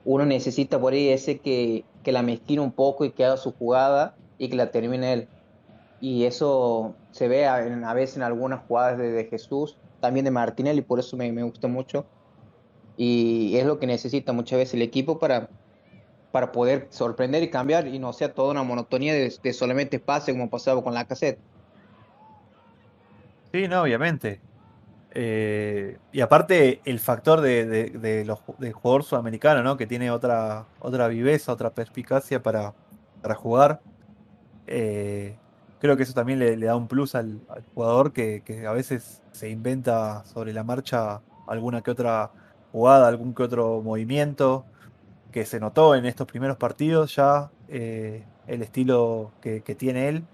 [0.05, 3.53] uno necesita por ahí ese que, que la mezquine un poco y que haga su
[3.53, 5.29] jugada y que la termine él.
[6.01, 10.31] Y eso se ve a, a veces en algunas jugadas de, de Jesús, también de
[10.31, 12.05] Martinelli, por eso me, me gusta mucho.
[12.97, 15.49] Y es lo que necesita muchas veces el equipo para,
[16.33, 20.33] para poder sorprender y cambiar y no sea toda una monotonía de, de solamente pase
[20.33, 21.41] como pasaba con la cassette.
[23.53, 24.41] Sí, no, obviamente.
[25.13, 29.77] Eh, y aparte el factor de, de- los del jugador sudamericano, ¿no?
[29.77, 32.75] Que tiene otra, otra viveza, otra perspicacia para,
[33.23, 33.83] para jugar.
[34.67, 35.39] Eh,
[35.81, 39.23] creo que eso también le, da un plus al, al jugador que, que a veces
[39.33, 42.33] se inventa sobre la marcha alguna que otra
[42.73, 44.67] jugada, algún que otro movimiento,
[45.33, 50.25] que se notó en estos primeros partidos ya eh, el estilo que, tiene él.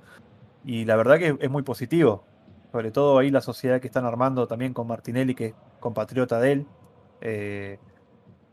[0.65, 2.25] Y la verdad que es muy positivo
[2.73, 6.53] sobre todo ahí la sociedad que están armando también con Martinelli, que es compatriota de
[6.53, 6.67] él,
[7.21, 7.79] eh,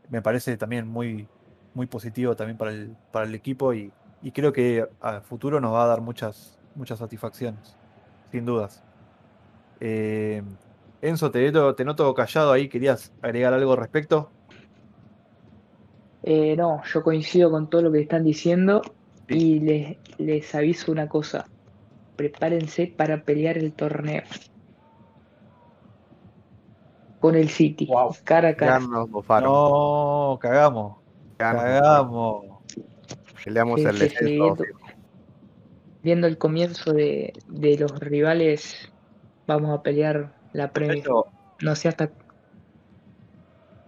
[0.08, 1.28] me parece también muy,
[1.74, 5.72] muy positivo también para el, para el equipo y, y creo que a futuro nos
[5.74, 7.76] va a dar muchas, muchas satisfacciones,
[8.30, 8.82] sin dudas.
[9.80, 10.42] Eh,
[11.02, 14.30] Enzo, te, te noto callado ahí, ¿querías agregar algo al respecto?
[16.28, 18.82] Eh, no, yo coincido con todo lo que están diciendo
[19.28, 21.46] y les, les aviso una cosa.
[22.16, 24.22] Prepárense para pelear el torneo.
[27.20, 28.14] Con el City, Wow.
[28.24, 28.80] cara a cara.
[28.80, 30.98] No, cagamos,
[31.36, 32.44] cagamos.
[33.44, 34.56] Peleamos Sí, el descenso.
[36.02, 38.92] viendo, el comienzo de, de los rivales,
[39.46, 40.72] vamos a pelear la.
[40.74, 41.26] Muchacho,
[41.62, 42.10] No sé hasta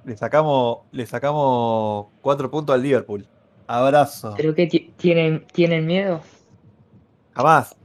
[0.09, 3.29] le sacamos, le sacamos cuatro puntos al Liverpool.
[3.67, 4.35] Abrazo.
[4.37, 6.21] ¿Pero qué ti- tienen, tienen miedo?
[7.35, 7.77] Jamás.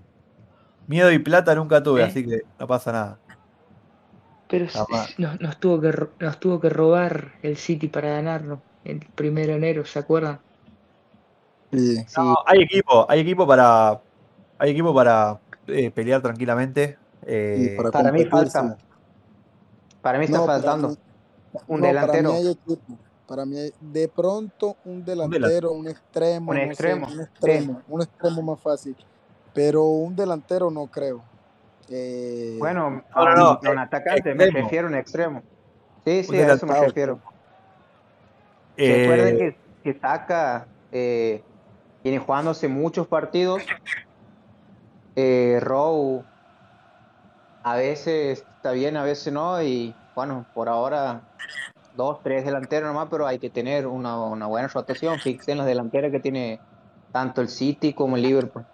[0.88, 2.06] Miedo y plata nunca tuve, ¿Eh?
[2.06, 3.20] así que no pasa nada.
[4.50, 5.20] Pero Jamás.
[5.20, 9.58] nos, nos tuvo que, nos tuvo que robar el City para ganarlo el primero de
[9.58, 10.40] enero, ¿se acuerdan?
[11.72, 11.98] Sí.
[11.98, 14.02] Sí, No, hay equipo, hay equipo para,
[14.60, 16.98] hay equipo para eh, pelear tranquilamente.
[17.26, 18.78] Eh, para para mí falta.
[20.02, 20.98] para mí está No, para faltando
[21.68, 22.12] un no, delantero.
[22.12, 22.98] Para mí hay equipo.
[23.28, 25.48] Para mí hay- de pronto un delantero.
[25.48, 28.96] delantero, un extremo, Un no sé, extremo, un extremo, un extremo más fácil.
[29.54, 31.24] Pero un delantero no creo.
[31.90, 35.42] Eh, Bueno, No, no, un, atacante me refiero a un extremo.
[36.06, 37.22] Sí, sí, a eso me refiero.
[38.76, 41.44] eh, Recuerden que, que Saka eh,
[42.04, 43.64] viene jugándose muchos partidos.
[45.16, 46.24] Eh, Rowe
[47.64, 49.62] a veces está bien, a veces no.
[49.64, 51.28] Y bueno, por ahora
[51.92, 55.20] dos, tres delanteros nomás, pero hay que tener una, una buena rotación.
[55.20, 56.64] Fíjense en los delanteros que tiene
[57.12, 58.66] tanto el City como el Liverpool.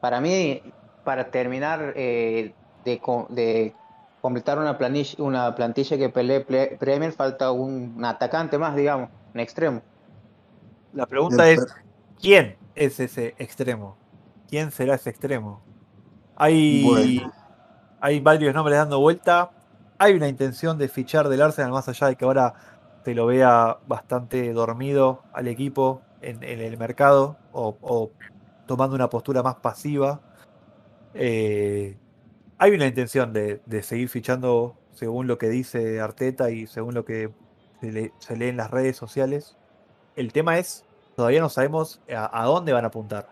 [0.00, 0.62] Para mí,
[1.02, 2.54] para terminar eh,
[2.84, 3.74] de, co- de
[4.20, 6.40] completar una plantilla, una plantilla que pelee
[6.78, 9.82] Premier, falta un, un atacante más, digamos, un extremo.
[10.92, 11.60] la pregunta es,
[12.20, 13.96] ¿quién es ese extremo?
[14.48, 15.62] ¿Quién será ese extremo?
[16.36, 17.32] Hay, Bueno.
[18.00, 19.55] hay varios nombres dando vuelta.
[19.98, 22.54] Hay una intención de fichar del Arsenal, más allá de que ahora
[23.04, 28.10] se lo vea bastante dormido al equipo en, el mercado o,
[28.66, 30.20] tomando una postura más pasiva.
[31.14, 31.96] Eh,
[32.58, 37.30] hay una intención de, seguir fichando según lo que dice Arteta y según lo que
[37.80, 39.56] se, le- se lee en las redes sociales.
[40.14, 43.28] El tema es, todavía no sabemos a, a dónde van a apuntar.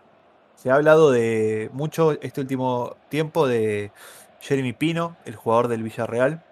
[0.55, 3.91] Se ha hablado de mucho este último tiempo de
[4.39, 6.43] Jeremy Pino, el jugador del Villarreal,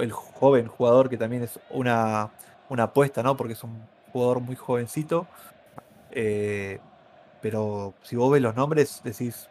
[0.00, 2.30] el joven jugador que también es una,
[2.68, 3.36] una apuesta, ¿no?
[3.36, 5.26] Porque es un jugador muy jovencito.
[6.10, 6.78] Eh,
[7.40, 9.48] pero si vos ves los nombres, decís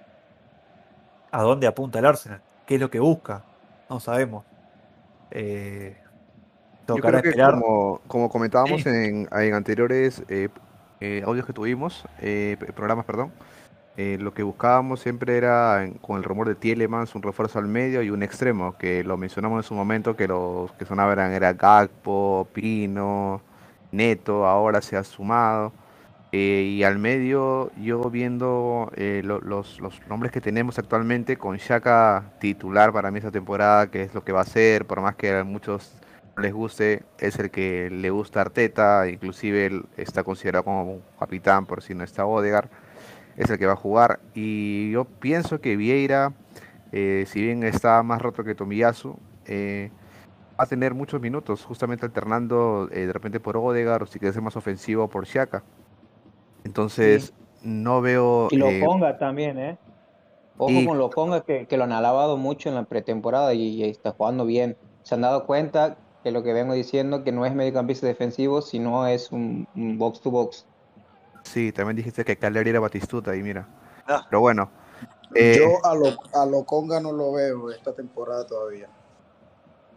[1.31, 3.43] a dónde apunta el Arsenal, qué es lo que busca,
[3.89, 4.45] no sabemos.
[5.31, 5.97] Eh,
[6.85, 7.51] tocará esperar.
[7.53, 8.89] como, como comentábamos Sí.
[8.89, 10.49] en, en anteriores eh,
[10.99, 13.31] eh, audios que tuvimos, eh, programas, perdón,
[14.03, 18.01] eh, lo que buscábamos siempre era, con el rumor de Tielemans, un refuerzo al medio
[18.03, 21.53] y un extremo, que lo mencionamos en su momento, que los que sonaban eran era
[21.53, 23.41] Gakpo, Pino,
[23.91, 25.73] Neto, ahora se ha sumado.
[26.33, 31.57] Eh, y al medio, yo viendo eh, lo- los, los nombres que tenemos actualmente, con
[31.57, 35.15] Shaka titular para mí esta temporada, que es lo que va a ser, por más
[35.15, 35.93] que a muchos
[36.37, 41.81] no les guste, es el que le gusta Arteta, inclusive está considerado como capitán por
[41.83, 42.69] si no está Odegaard,
[43.41, 44.19] es el que va a jugar.
[44.33, 46.33] Y yo pienso que Vieira,
[46.91, 49.89] eh, si bien está más roto que Tomiyasu, eh,
[50.59, 54.33] va a tener muchos minutos, justamente alternando eh, de repente por Odegaard o si quiere
[54.33, 55.63] ser más ofensivo por Shaka.
[56.63, 58.47] Entonces, no veo...
[58.51, 59.77] Y lo ponga también, ¿eh?
[60.57, 63.81] Ojo y- con lo ponga que, que lo han alabado mucho en la pretemporada y,
[63.81, 64.77] y está jugando bien.
[65.01, 69.07] Se han dado cuenta que lo que vengo diciendo que no es mediocampista defensivo, sino
[69.07, 70.67] es un, un box to box.
[71.43, 73.67] Sí, también dijiste que Caleri era Batistuta y mira.
[74.07, 74.25] Ah.
[74.29, 74.69] Pero bueno.
[75.35, 78.87] eh, Yo a lo, a lo Conga no lo veo esta temporada todavía.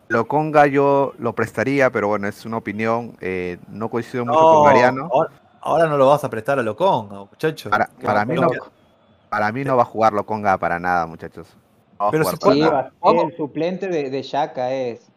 [0.09, 3.17] Loconga yo lo prestaría, pero bueno, es una opinión.
[3.21, 5.09] eh, no coincido mucho No, con Mariano.
[5.13, 5.31] Ahora,
[5.63, 7.71] ahora no lo vas a prestar a Loconga, muchacho.
[7.71, 8.49] Para, para mí no no,
[9.31, 11.49] para mí no va a jugar Loconga para nada, muchachos.
[11.99, 15.09] No Pero si para Sí, el suplente de, de Shaka es.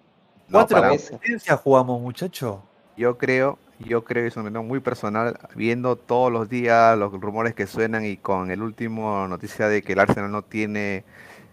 [0.48, 1.12] No, Cuatro para- cabeza.
[1.12, 2.64] competencias jugamos, muchacho.
[2.96, 7.12] yo creo, yo creo, y es una opinión muy personal, viendo todos los días los
[7.14, 11.04] rumores que suenan y con el último noticia de que el Arsenal no tiene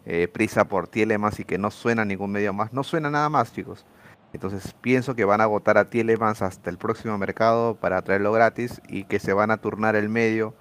[0.07, 3.53] eh, prisa por Tielemans y que no suena ningún medio más, no suena nada más,
[3.53, 3.87] chicos.
[4.33, 8.81] Entonces pienso que van a agotar a Tielemans hasta el próximo mercado para traerlo gratis
[8.89, 10.55] y que se van a turnar el medio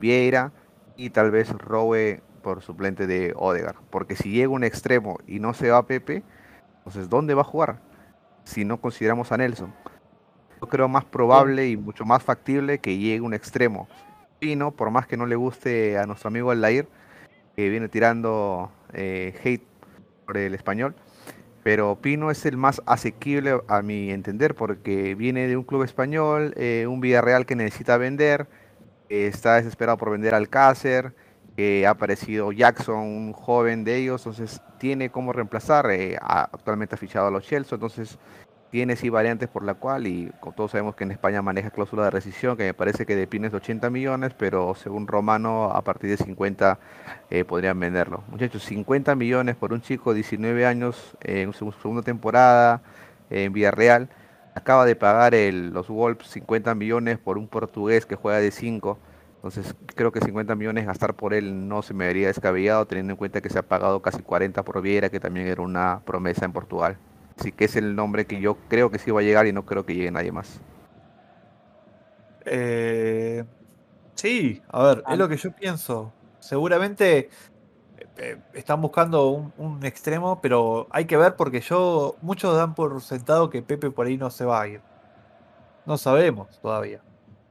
[0.00, 0.52] Vieira
[0.96, 3.76] y tal vez Rowe por suplente de Odegaard.
[3.90, 6.22] Porque si llega un extremo y no se va Pepe,
[6.78, 7.80] entonces ¿dónde va a jugar?
[8.44, 9.74] Si no consideramos a Nelson.
[10.60, 13.88] Yo creo más probable y mucho más factible que llegue un extremo.
[14.38, 16.88] Pino, por más que no le guste a nuestro amigo Aldair,
[17.56, 19.66] que viene tirando eh, hate
[20.26, 20.94] por el español,
[21.62, 26.54] pero Pino es el más asequible a mi entender porque viene de un club español,
[26.56, 28.46] eh, un Villarreal que necesita vender,
[29.08, 31.14] está desesperado por vender al Cácer,
[31.86, 37.26] ha aparecido Jackson, un joven de ellos, entonces tiene cómo reemplazar, eh, actualmente ha fichado
[37.26, 38.16] a los Chelsea, entonces
[38.70, 42.04] tiene sí variantes por la cual, y como todos sabemos que en España maneja cláusula
[42.04, 45.70] de rescisión, que me parece que de Pino es de 80 millones, pero según Romano
[45.72, 46.78] a partir de 50
[47.30, 48.24] eh, podrían venderlo.
[48.28, 52.82] Muchachos, 50 millones por un chico de 19 años en su segunda temporada
[53.30, 54.08] en Villarreal.
[54.54, 58.98] Acaba de pagar el, los Wolves 50 millones por un portugués que juega de 5.
[59.36, 63.16] Entonces creo que 50 millones gastar por él no se me vería descabellado, teniendo en
[63.16, 66.52] cuenta que se ha pagado casi 40 por Viera, que también era una promesa en
[66.52, 66.98] Portugal.
[67.38, 69.64] Así que es el nombre que yo creo que sí va a llegar y no
[69.64, 70.60] creo que llegue nadie más.
[72.44, 73.44] Eh,
[74.14, 76.12] sí, a ver, es lo que yo pienso.
[76.40, 77.30] Seguramente
[78.16, 83.00] eh, están buscando un, un, extremo, pero hay que ver porque yo muchos dan por
[83.02, 84.80] sentado que Pepe por ahí no se va a ir.
[85.86, 87.02] No sabemos todavía.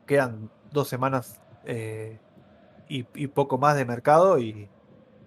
[0.06, 2.20] Quedan dos semanas eh,
[2.90, 4.70] y, y, poco más de mercado y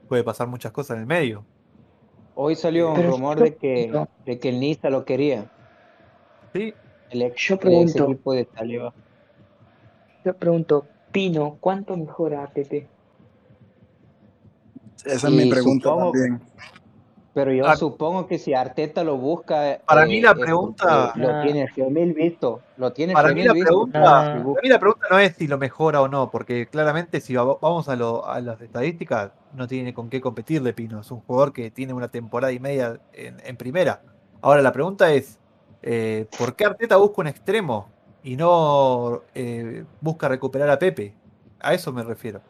[0.08, 1.46] puede pasar muchas cosas en el medio.
[2.42, 3.92] Hoy salió un rumor de que,
[4.24, 5.50] de que el Niza lo quería.
[6.54, 6.72] Sí.
[7.10, 8.94] El ex, yo pregunto, el equipo de Saliva.
[10.24, 12.88] Yo pregunto, Pino, ¿cuánto mejora a Pepe?
[15.04, 16.40] Esa es mi pregunta supongo, también.
[17.32, 17.76] Pero yo Ah.
[17.76, 19.78] supongo que si Arteta lo busca.
[19.86, 21.42] Para eh, mí la es porque pregunta- Lo Ah.
[21.42, 22.60] tiene 100 mil visto.
[22.76, 23.68] Lo tiene Para 100 mí, mil la visto.
[23.68, 24.22] pregunta, Ah.
[24.42, 27.44] para mí la pregunta no es si lo mejora o no, porque claramente si va-
[27.60, 31.00] vamos a, lo- a las estadísticas, no tiene con qué competirle Pino.
[31.00, 34.02] Es un jugador que tiene una temporada y media en, en primera.
[34.42, 35.38] Ahora la pregunta es,
[35.82, 37.88] eh, ¿por qué Arteta busca un extremo
[38.24, 41.14] y no eh, busca recuperar a Pepe?
[41.60, 42.40] A eso me refiero.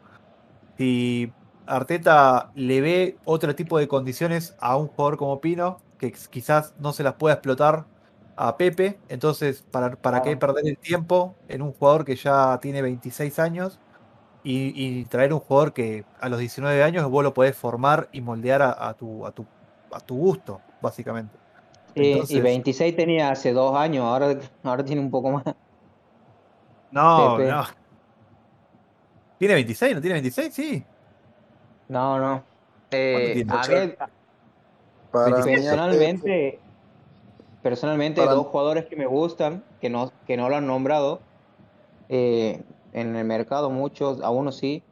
[0.77, 1.31] Si
[1.75, 6.91] Arteta le ve otro tipo de condiciones a un jugador como Pino, que quizás no
[6.93, 7.85] se las pueda explotar
[8.35, 12.81] a Pepe, entonces, ¿para, para qué perder el tiempo en un jugador que ya tiene
[12.81, 13.79] 26 años
[14.43, 18.21] y, y traer un jugador que a los 19 años vos lo podés formar y
[18.21, 19.45] moldear a, a tu, a, tu,
[19.91, 21.37] a tu gusto, básicamente?
[21.95, 24.05] Sí, Entonces- y 26 tenía hace dos años.
[24.05, 25.43] Ahora, ahora tiene un poco más.
[26.89, 27.51] No, Pepe.
[27.51, 27.63] no.
[29.37, 29.95] ¿Tiene 26?
[29.95, 30.53] ¿No tiene 26?
[30.53, 30.83] Sí.
[31.91, 32.41] No, no.
[32.91, 33.97] Eh, a ver,
[35.11, 36.59] Para personalmente,
[37.61, 41.19] personalmente hay Para- dos jugadores que me gustan, que no, que no lo han nombrado
[42.07, 44.83] eh, en el mercado, muchos, a uno sí,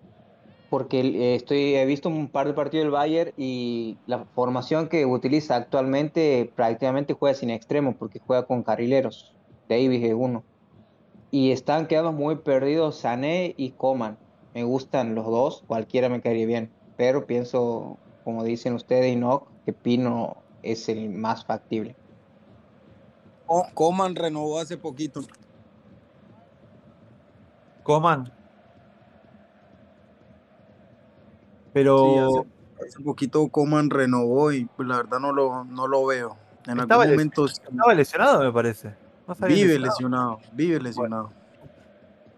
[0.70, 5.06] porque eh, estoy, he visto un par de partidos del Bayern y la formación que
[5.06, 9.34] utiliza actualmente prácticamente juega sin extremo, porque juega con carrileros,
[9.70, 10.44] Davis es uno.
[11.32, 14.18] Y están quedando muy perdidos Sané y Coman.
[14.54, 19.72] Me gustan los dos, cualquiera me caería bien, pero pienso, como dicen ustedes, Enoch, que
[19.72, 21.96] Pino es el más factible.
[23.48, 25.22] Co- Coman renovó hace poquito.
[27.84, 28.30] Coman.
[31.72, 32.50] Pero Sí, hace,
[32.86, 36.36] hace poquito Coman renovó y pues, la verdad no lo, no lo veo.
[36.68, 38.94] En Estaba algún momento estaba lesionado, me parece.
[39.26, 39.86] No vive lesionado.
[39.86, 41.39] lesionado, vive lesionado.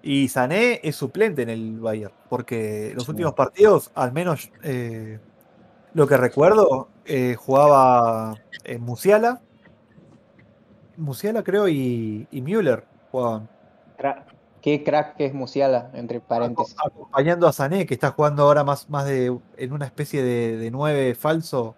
[0.04, 3.12] Y Sané es suplente en el Bayern, porque los Sí.
[3.12, 5.20] últimos partidos, al menos eh,
[5.94, 9.42] lo que recuerdo, eh, jugaba en Musiala,
[10.98, 13.50] Musiala creo, y, y Müller jugaban,
[14.62, 16.76] Qué crack que es Musiala, entre paréntesis.
[16.78, 20.58] aco- acompañando a Sané, que está jugando ahora más, más de en una especie de,
[20.58, 21.76] de nueve falso,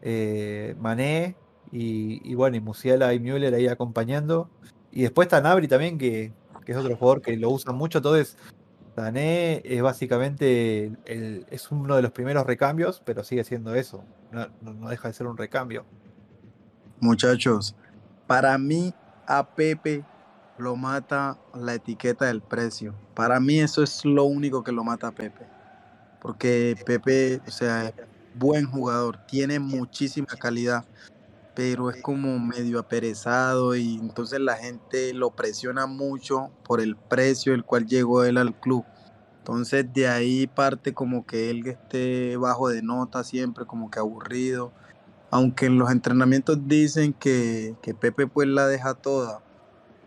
[0.00, 1.34] eh, Mané,
[1.70, 4.48] y, y bueno, y Musiala y Müller ahí acompañando.
[4.90, 6.32] Y después está Nabri también, que,
[6.68, 7.96] que es otro jugador que lo usan mucho.
[7.96, 8.36] Entonces,
[8.94, 14.04] Sané es básicamente es uno de los primeros recambios, pero sigue siendo eso.
[14.30, 15.86] No- no deja de ser un recambio.
[17.00, 17.74] Muchachos,
[18.26, 18.92] para mí
[19.26, 20.04] a Pepe
[20.58, 22.94] lo mata la etiqueta del precio.
[23.14, 25.46] Para mí eso es lo único que lo mata a Pepe.
[26.18, 27.94] Porque Pepe, o sea, es
[28.34, 30.84] buen jugador, tiene muchísima calidad,
[31.58, 37.52] pero es como medio aperezado y entonces la gente lo presiona mucho por el precio
[37.52, 38.84] el cual llegó él al club.
[39.38, 44.72] Entonces de ahí parte como que él esté bajo de nota siempre, como que aburrido
[45.32, 49.42] aunque en los entrenamientos dicen que, que Pepe pues la deja toda,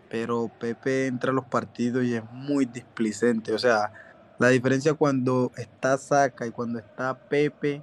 [0.08, 3.52] pero Pepe entra a los partidos y es muy displicente.
[3.52, 3.92] O sea,
[4.38, 7.82] la diferencia cuando está Saca y cuando está Pepe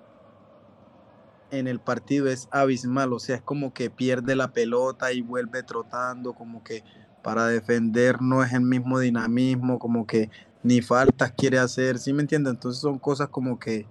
[1.52, 5.64] en el partido es abismal, o sea, es como que pierde la pelota y vuelve
[5.64, 6.84] trotando, como que
[7.22, 10.30] para defender no es el mismo dinamismo, como que
[10.64, 12.54] ni faltas quiere hacer, ¿sí me entiendes?
[12.54, 13.88] Entonces son cosas como que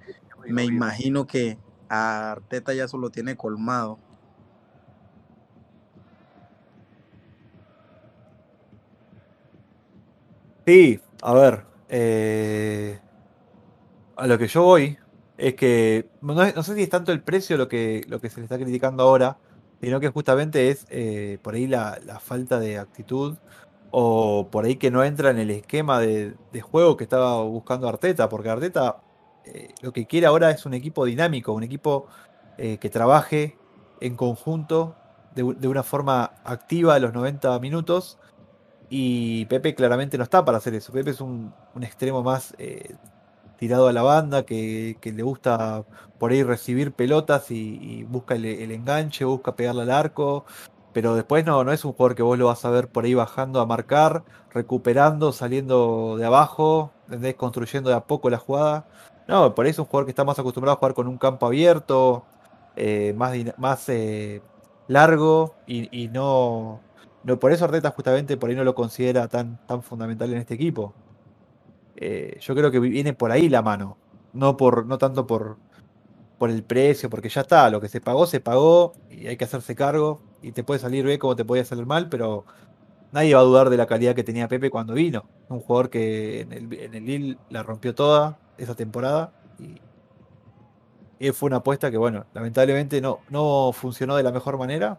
[0.48, 3.98] me imagino que Arteta ya solo tiene colmado.
[10.66, 13.00] Sí, a ver, eh,
[14.16, 14.98] a lo que yo voy
[15.38, 18.40] es que no, no sé si es tanto el precio lo que, lo que se
[18.40, 19.38] le está criticando ahora,
[19.80, 23.36] sino que justamente es eh, por ahí la, la falta de actitud
[23.90, 28.28] o por ahí que no entra en el esquema de, juego que estaba buscando Arteta,
[28.28, 29.00] porque Arteta
[29.44, 32.06] eh, lo que quiere ahora es un equipo dinámico, un equipo
[32.58, 33.56] eh, que trabaje
[34.00, 34.96] en conjunto
[35.34, 38.18] de, de una forma activa a los 90 minutos
[38.90, 40.92] y Pepe claramente no está para hacer eso.
[40.92, 42.54] Pepe es un, extremo más
[43.58, 45.84] tirado a la banda, que, le gusta
[46.18, 50.44] por ahí recibir pelotas y, busca el, enganche, busca pegarle al arco.
[50.92, 53.14] Pero después no, no es un jugador que vos lo vas a ver por ahí
[53.14, 57.34] bajando a marcar, recuperando, saliendo de abajo, ¿entendés?
[57.36, 58.86] construyendo de a poco la jugada.
[59.28, 61.46] No, por ahí es un jugador que está más acostumbrado a jugar con un campo
[61.46, 62.24] abierto,
[62.76, 64.42] eh, más, más eh,
[64.88, 66.80] largo y, y no,
[67.24, 67.38] no.
[67.38, 70.94] Por eso Arteta justamente por ahí no lo considera tan, tan fundamental en este equipo.
[72.00, 73.98] Eh, yo creo que viene por ahí la mano.
[74.32, 75.56] No por, no tanto por,
[76.38, 79.44] por el precio, porque ya está, lo que se pagó, se pagó, y hay que
[79.44, 82.44] hacerse cargo, y te puede salir bien como te puede salir mal, pero
[83.10, 85.24] nadie va a dudar de la calidad que tenía Pepe cuando vino.
[85.48, 89.80] Un jugador que en el, en el Lille la rompió toda esa temporada, y,
[91.26, 94.98] y fue una apuesta que, bueno, lamentablemente no, no funcionó de la mejor manera.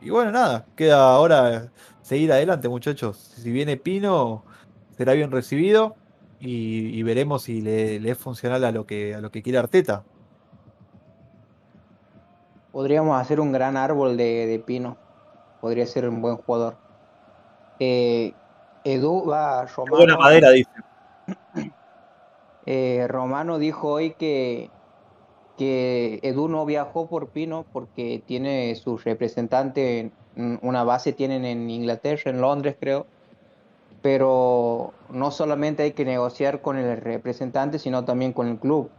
[0.00, 1.70] Y bueno, nada, queda ahora
[2.02, 3.18] seguir adelante, muchachos.
[3.18, 4.42] Si viene Pino,
[4.96, 5.94] será bien recibido
[6.40, 9.58] y, y veremos si le, le es funcional a lo que a lo que quiere
[9.58, 10.02] Arteta.
[12.72, 14.96] Podríamos hacer un gran árbol de, de pino.
[15.60, 16.76] Podría ser un buen jugador.
[17.78, 18.32] Eh,
[18.84, 20.18] Edu va buena Romano.
[20.18, 20.70] madera, dice.
[22.66, 24.70] eh, Romano dijo hoy que,
[25.58, 31.68] que Edu no viajó por Pino porque tiene su representante, en- una base tienen en
[31.68, 33.06] Inglaterra, en Londres creo,
[34.02, 38.90] pero no solamente hay que negociar con el representante, sino también con el club.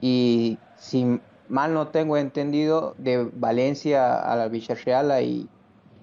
[0.00, 5.48] Y si mal no tengo entendido, de Valencia a la Villarreal hay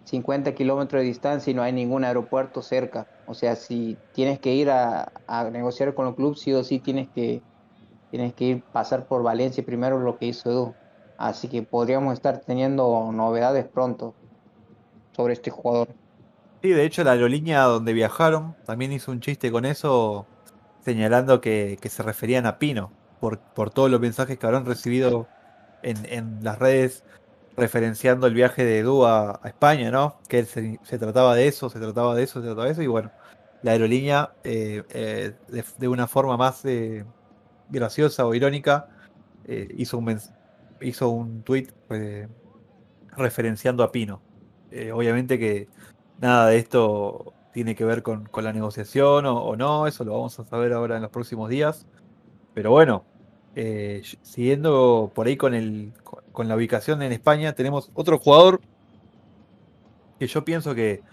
[0.05, 3.07] 50 kilómetros de distancia y no hay ningún aeropuerto cerca.
[3.27, 5.11] O sea, si tienes que ir a,
[5.51, 7.41] negociar con el club, sí o sí tienes que,
[8.09, 10.73] tienes que ir pasar por Valencia primero, lo que hizo Edu.
[11.17, 14.13] Así que podríamos estar teniendo novedades pronto
[15.11, 15.89] sobre este jugador.
[16.62, 20.28] Sí, de hecho la aerolínea donde viajaron también hizo un chiste con eso,
[20.84, 23.39] señalando que, se referían a Pino, por,
[23.72, 25.28] todos los mensajes que habrán recibido
[25.84, 27.03] en, las redes
[27.55, 30.20] referenciando el viaje de Edu a, España, ¿no?
[30.28, 32.88] Que se, se trataba de eso, se trataba de eso, se trataba de eso, y
[32.88, 33.12] bueno,
[33.62, 35.34] la aerolínea eh, eh,
[35.78, 37.05] de, una forma más eh,
[37.70, 38.89] graciosa o irónica
[39.78, 40.20] hizo un
[40.80, 41.68] hizo un tweet
[43.18, 44.22] referenciando a Pino.
[44.93, 45.68] Obviamente que
[46.22, 50.39] nada de esto tiene que ver con, con la negociación o, no, eso lo vamos
[50.39, 51.88] a saber ahora en los próximos días.
[52.53, 53.05] Pero bueno,
[53.55, 55.93] eh, siguiendo por ahí con, el,
[56.34, 58.61] con la ubicación en España, tenemos otro jugador
[60.20, 61.03] que yo pienso que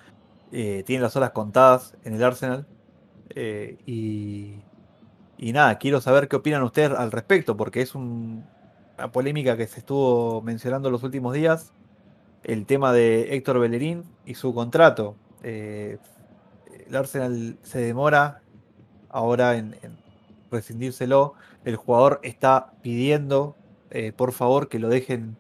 [0.53, 2.69] eh, tiene las horas contadas en el Arsenal.
[3.37, 4.67] eh, y,
[5.39, 8.51] y nada, quiero saber qué opinan ustedes al respecto, porque es un-
[8.99, 11.76] una polémica que se estuvo mencionando en los últimos días.
[12.47, 15.17] El tema de Héctor Bellerín y su contrato.
[15.43, 15.99] Eh,
[16.87, 18.41] el Arsenal se demora
[19.09, 19.75] ahora en,
[20.49, 21.35] rescindírselo.
[21.65, 23.57] El jugador está pidiendo,
[23.91, 25.37] eh, por favor, que lo dejen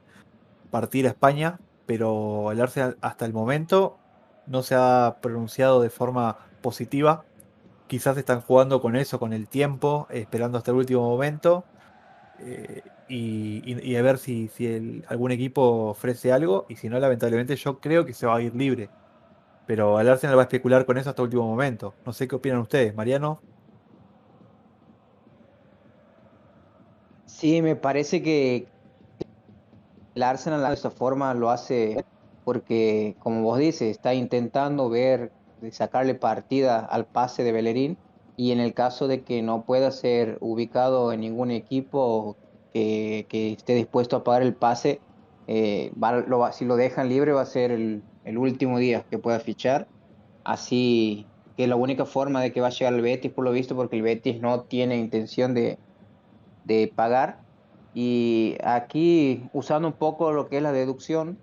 [0.72, 3.98] partir a España, pero el Arsenal hasta el momento
[4.48, 7.24] no se ha pronunciado de forma positiva.
[7.86, 11.62] Quizás están jugando con eso, con el tiempo, esperando hasta el último momento.
[12.40, 16.66] eh, y, a ver si, si algún equipo ofrece algo.
[16.68, 18.90] Y si no, lamentablemente yo creo que se va a ir libre.
[19.66, 21.94] Pero el Arsenal va a especular con eso hasta el último momento.
[22.04, 23.40] No sé qué opinan ustedes, Mariano.
[27.24, 28.66] Sí, me parece que
[30.14, 32.04] el Arsenal de esta forma lo hace
[32.44, 35.32] porque, como vos dices, está intentando ver,
[35.72, 37.98] sacarle partida al pase de Bellerín
[38.36, 42.36] y en el caso de que no pueda ser ubicado en ningún equipo
[43.28, 45.04] que, esté dispuesto a pagar el pase,
[45.46, 49.18] eh, va- lo si lo dejan libre va a ser el, el último día que
[49.18, 49.90] pueda fichar.
[50.44, 53.76] Así que la única forma de que va a llegar el Betis, por lo visto,
[53.76, 55.80] porque el Betis no tiene intención de,
[56.64, 57.44] de pagar.
[57.92, 61.42] Y aquí, usando un poco lo que es la deducción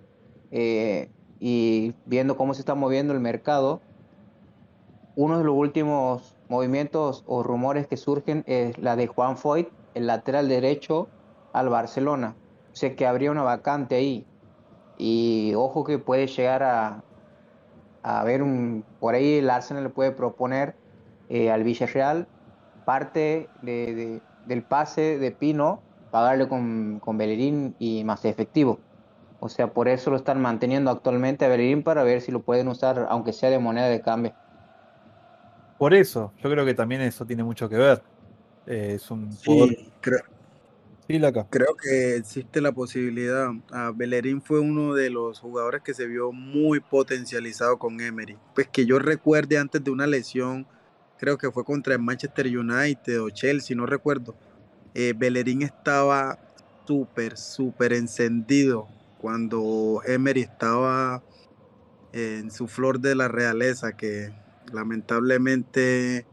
[0.51, 3.86] eh, y viendo cómo se está moviendo el mercado,
[5.15, 10.07] uno de los últimos movimientos o rumores que surgen es la de Juan Foyt, el
[10.07, 11.11] lateral derecho
[11.53, 12.39] al Barcelona.
[12.73, 14.29] O sea que habría una vacante ahí.
[14.97, 17.05] Y ojo que puede llegar a,
[18.03, 18.85] a ver un.
[18.99, 20.79] Por ahí el Arsenal le puede proponer
[21.29, 22.29] eh, al Villarreal
[22.83, 28.83] parte de, de- del pase de Pino, pagarle con, con Bellerín y más efectivo.
[29.39, 32.67] O sea, por eso lo están manteniendo actualmente a Bellerín para ver si lo pueden
[32.69, 34.35] usar, aunque sea de moneda de cambio.
[35.77, 38.03] Por eso, yo creo que también eso tiene mucho que ver.
[38.65, 39.75] Eh, es un jugador.
[39.75, 40.19] Sí, creo,
[41.49, 43.49] Creo que existe la posibilidad.
[43.71, 48.37] Ah, Bellerín fue uno de los jugadores que se vio muy potencializado con Emery.
[48.55, 50.65] Pues que yo recuerde antes de una lesión,
[51.17, 54.35] creo que fue contra el Manchester United o Chelsea, no recuerdo.
[54.95, 56.39] Eh, Bellerín estaba
[56.87, 58.87] súper, súper encendido
[59.19, 61.23] cuando Emery estaba
[62.13, 64.31] en su flor de la realeza, que
[64.71, 66.25] lamentablemente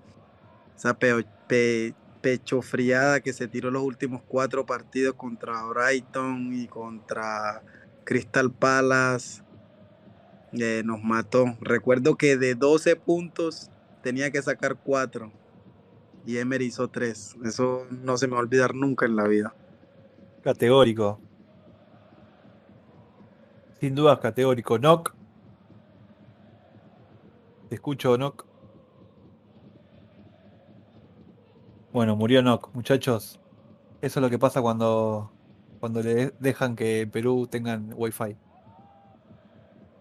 [0.98, 7.62] peo- pe- pechofriada que se tiró los últimos cuatro partidos contra Brighton y contra
[8.04, 9.42] Crystal Palace
[10.52, 11.56] eh, nos mató.
[11.60, 13.70] Recuerdo que de 12 puntos
[14.02, 15.32] tenía que sacar 4
[16.26, 17.36] y Emery hizo 3.
[17.44, 19.54] Eso no se me va a olvidar nunca en la vida.
[20.42, 21.20] Categórico.
[23.78, 24.78] Sin dudas, categórico.
[24.78, 25.14] Knock.
[27.68, 28.49] Te escucho, Knock.
[31.92, 33.40] Bueno, murió Knock, muchachos.
[34.00, 35.32] Eso es lo que pasa cuando,
[35.80, 38.36] cuando le de- dejan que Perú tengan wifi.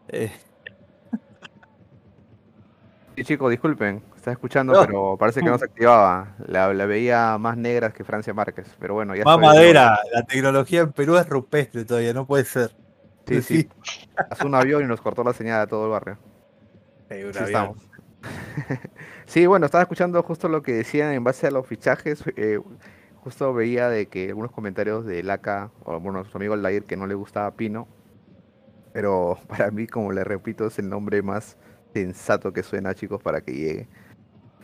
[0.10, 0.32] Eh,
[3.16, 4.86] Sí, chicos, disculpen, estaba escuchando, No.
[4.86, 6.36] pero parece que no se activaba.
[6.48, 10.00] La, la veía más negras que Francia Márquez, pero bueno, ya más madera.
[10.14, 12.72] La tecnología en Perú es rupestre todavía, no puede ser.
[13.28, 13.46] vuelta.
[13.46, 13.70] Sí, sí.
[14.30, 16.18] Pasó un avión y nos cortó la señal a todo el barrio.
[17.10, 17.48] Eh, un Sí, avión.
[17.50, 17.90] estamos.
[19.30, 22.24] sí, bueno, estaba escuchando justo lo que decían en base a los fichajes.
[22.36, 22.60] eh,
[23.24, 27.08] justo veía de que algunos comentarios de Laca, o bueno, su amigo Aldair, que no
[27.08, 27.88] le gustaba Pino.
[28.94, 31.58] Pero para mí, como le repito, es el nombre más
[31.94, 33.88] sensato que suena, chicos, para que llegue.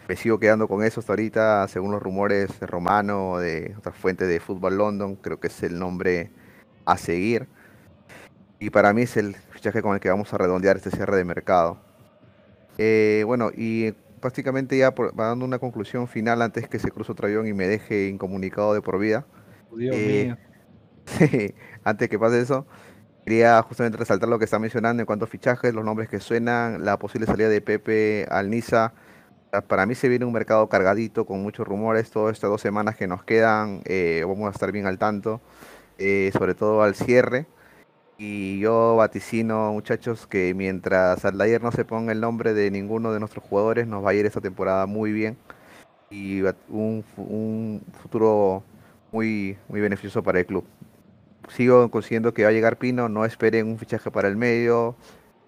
[0.07, 4.27] Me sigo quedando con eso hasta ahorita, según los rumores de Romano de otras fuentes
[4.27, 6.31] de Fútbol London, creo que es el nombre
[6.85, 7.47] a seguir.
[8.59, 11.25] Y para mí es el fichaje con el que vamos a redondear este cierre de
[11.25, 11.79] mercado.
[12.77, 13.95] Eh, bueno, y
[14.25, 17.53] prácticamente ya por- va dando una conclusión final antes que se cruce otro avión y
[17.53, 19.25] me deje incomunicado de por vida.
[19.69, 20.37] Dios Eh, mío.
[21.83, 22.67] Antes que pase eso,
[23.25, 26.85] quería justamente resaltar lo que está mencionando en cuanto a fichajes, los nombres que suenan,
[26.85, 28.93] la posible salida de Pepe al Niza.
[29.67, 32.11] Para mí se viene un mercado cargadito con muchos rumores.
[32.11, 35.41] Todas estas dos semanas que nos quedan, eh, vamos a estar bien al tanto,
[35.97, 37.47] eh, sobre todo al cierre.
[38.17, 43.19] Y yo vaticino, muchachos, que mientras Aldair no se ponga el nombre de ninguno de
[43.19, 45.37] nuestros jugadores, nos va a ir esta temporada muy bien.
[46.09, 48.63] Y un, un futuro
[49.11, 50.65] muy, muy beneficioso para el club.
[51.49, 54.95] Sigo consiguiendo que va a llegar Pino, no esperen un fichaje para el medio.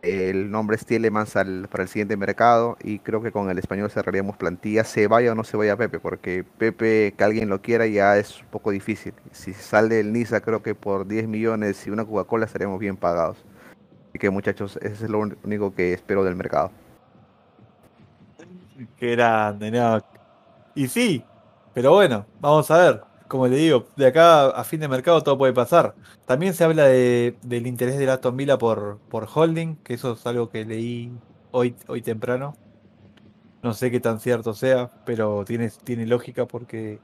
[0.04, 3.90] El nombre es Tielemans al- para el siguiente mercado y creo que con el español
[3.90, 7.88] cerraríamos plantilla, se vaya o no se vaya Pepe, porque Pepe, que alguien lo quiera,
[7.88, 9.14] ya es un poco difícil.
[9.32, 13.38] Si sale el Niza, creo que por 10 millones y una Coca-Cola estaremos bien pagados.
[14.10, 16.72] Así que muchachos, ese es lo único que espero del mercado.
[18.98, 20.00] Qué grande, no.
[20.76, 21.24] Y sí,
[21.74, 23.07] pero bueno, vamos a ver.
[23.28, 25.96] Como le digo, de acá a fin de mercado todo puede pasar.
[26.26, 30.26] También se habla de, del interés de Aston Villa por, por holding, que eso es
[30.26, 31.12] algo que leí
[31.52, 32.56] hoy, hoy temprano.
[33.64, 37.00] No sé qué tan cierto sea, pero tiene, tiene lógica porque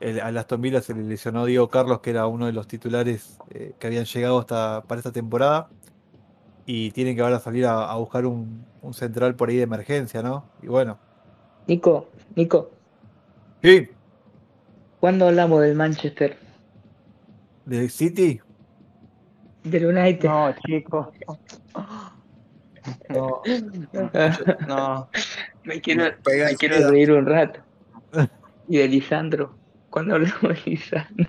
[0.00, 3.38] el, al Aston Villa se le lesionó Diego Carlos, que era uno de los titulares
[3.50, 5.68] eh, que habían llegado hasta, para esta temporada.
[6.66, 10.22] Y tienen que ahora salir a, a buscar un, un central por ahí de emergencia,
[10.22, 10.44] ¿no?
[10.62, 10.98] Y bueno,
[11.66, 12.70] Nico, Nico,
[13.62, 13.88] sí,
[15.04, 16.38] ¿cuándo hablamos del Manchester?
[17.66, 18.40] ¿De City?
[19.62, 20.26] Del United.
[20.26, 21.08] No, chicos.
[23.10, 23.42] No.
[24.66, 25.10] No.
[25.64, 27.60] me quiero, me reír un rato.
[28.66, 29.54] Y de Lisandro.
[29.90, 31.28] ¿Cuándo hablamos de Lisandro?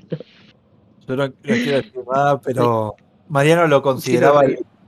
[1.06, 2.96] Yo no, no quiero decir nada, pero
[3.28, 4.44] Mariano lo consideraba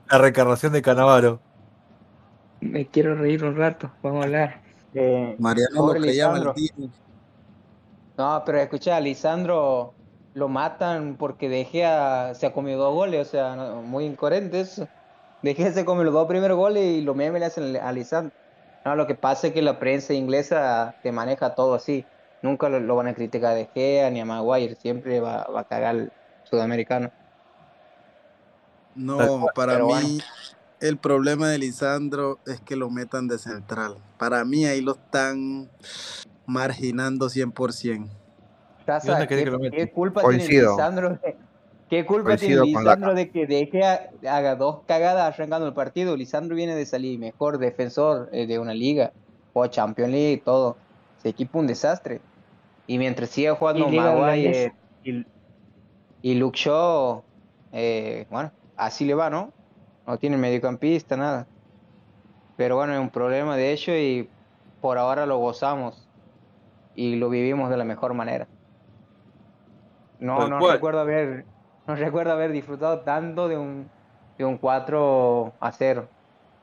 [0.09, 1.41] la reencarnación de Canavaro.
[2.61, 3.91] Me quiero reír un rato.
[4.01, 4.61] Vamos a hablar.
[4.93, 6.55] Eh, Mariano lo creía Lisandro.
[8.17, 9.95] No, pero escucha, a Lisandro
[10.33, 14.59] lo matan porque De Gea se ha comido dos goles, o sea, no- muy incoherente
[14.61, 14.89] eso.
[15.41, 18.33] De Gea se come los dos primeros goles y los memes le hacen a Lisandro.
[18.85, 22.09] No, lo que pasa es que la prensa inglesa te maneja todo así.
[22.41, 25.61] Nunca lo, lo van a criticar a De Gea ni a Maguire, siempre va, va
[25.61, 26.13] a cagar el
[26.43, 27.11] sudamericano.
[28.95, 30.09] No, para pero mí bueno.
[30.79, 33.97] el problema de Lisandro es que lo metan de central.
[34.17, 35.69] Para mí ahí lo están
[36.47, 38.09] marginando 100%.
[38.85, 40.71] Casa, dónde querés ¿qué, culpa tiene Coincido.
[40.71, 41.09] Lisandro?
[41.09, 41.37] de-
[41.89, 46.15] ¿Qué culpa Coincido tiene Lisandro de que De Gea haga dos cagadas arrancando el partido?
[46.15, 49.11] Lisandro viene de salir mejor defensor eh, de una liga,
[49.53, 50.77] o Champions League y todo.
[51.17, 52.21] este equipo un desastre.
[52.87, 54.73] Y mientras siga jugando Y Maguire
[55.03, 55.25] y,
[56.21, 57.23] y Luke Shaw,
[57.73, 59.51] eh, bueno, así le va, ¿no?
[60.05, 61.45] No tiene mediocampista, nada.
[62.55, 64.29] Pero bueno, es un problema de hecho y
[64.79, 66.06] por ahora lo gozamos
[66.97, 68.51] y lo vivimos de la mejor manera.
[70.19, 71.47] No, no recuerdo haber,
[71.85, 73.91] no recuerdo haber disfrutado tanto de un,
[74.37, 76.11] de un 4 a 0.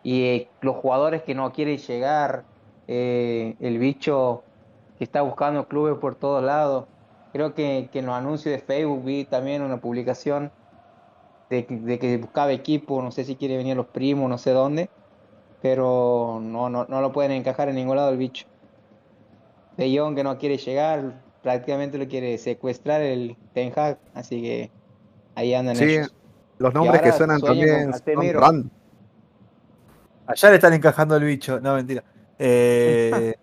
[0.02, 2.48] Y eh, los jugadores que no quieren llegar,
[2.86, 4.48] eh, el bicho
[4.96, 6.88] que está buscando clubes por todos lados.
[7.32, 10.54] Creo que, que en los anuncios de Facebook vi también una publicación
[11.50, 14.50] de, que- de que buscaba equipo, no sé si quiere venir los primos, no sé
[14.52, 14.92] dónde,
[15.60, 18.46] pero no, no, no lo pueden encajar en ningún lado el bicho.
[19.76, 24.70] De Jong que no quiere llegar, prácticamente lo quiere secuestrar el Ten Hag, así que
[25.34, 26.14] ahí andan Sí, ellos.
[26.58, 28.70] los nombres que suenan también son.
[30.26, 31.60] Allá le están encajando el bicho.
[31.60, 32.02] No, mentira.
[32.38, 33.34] Eh,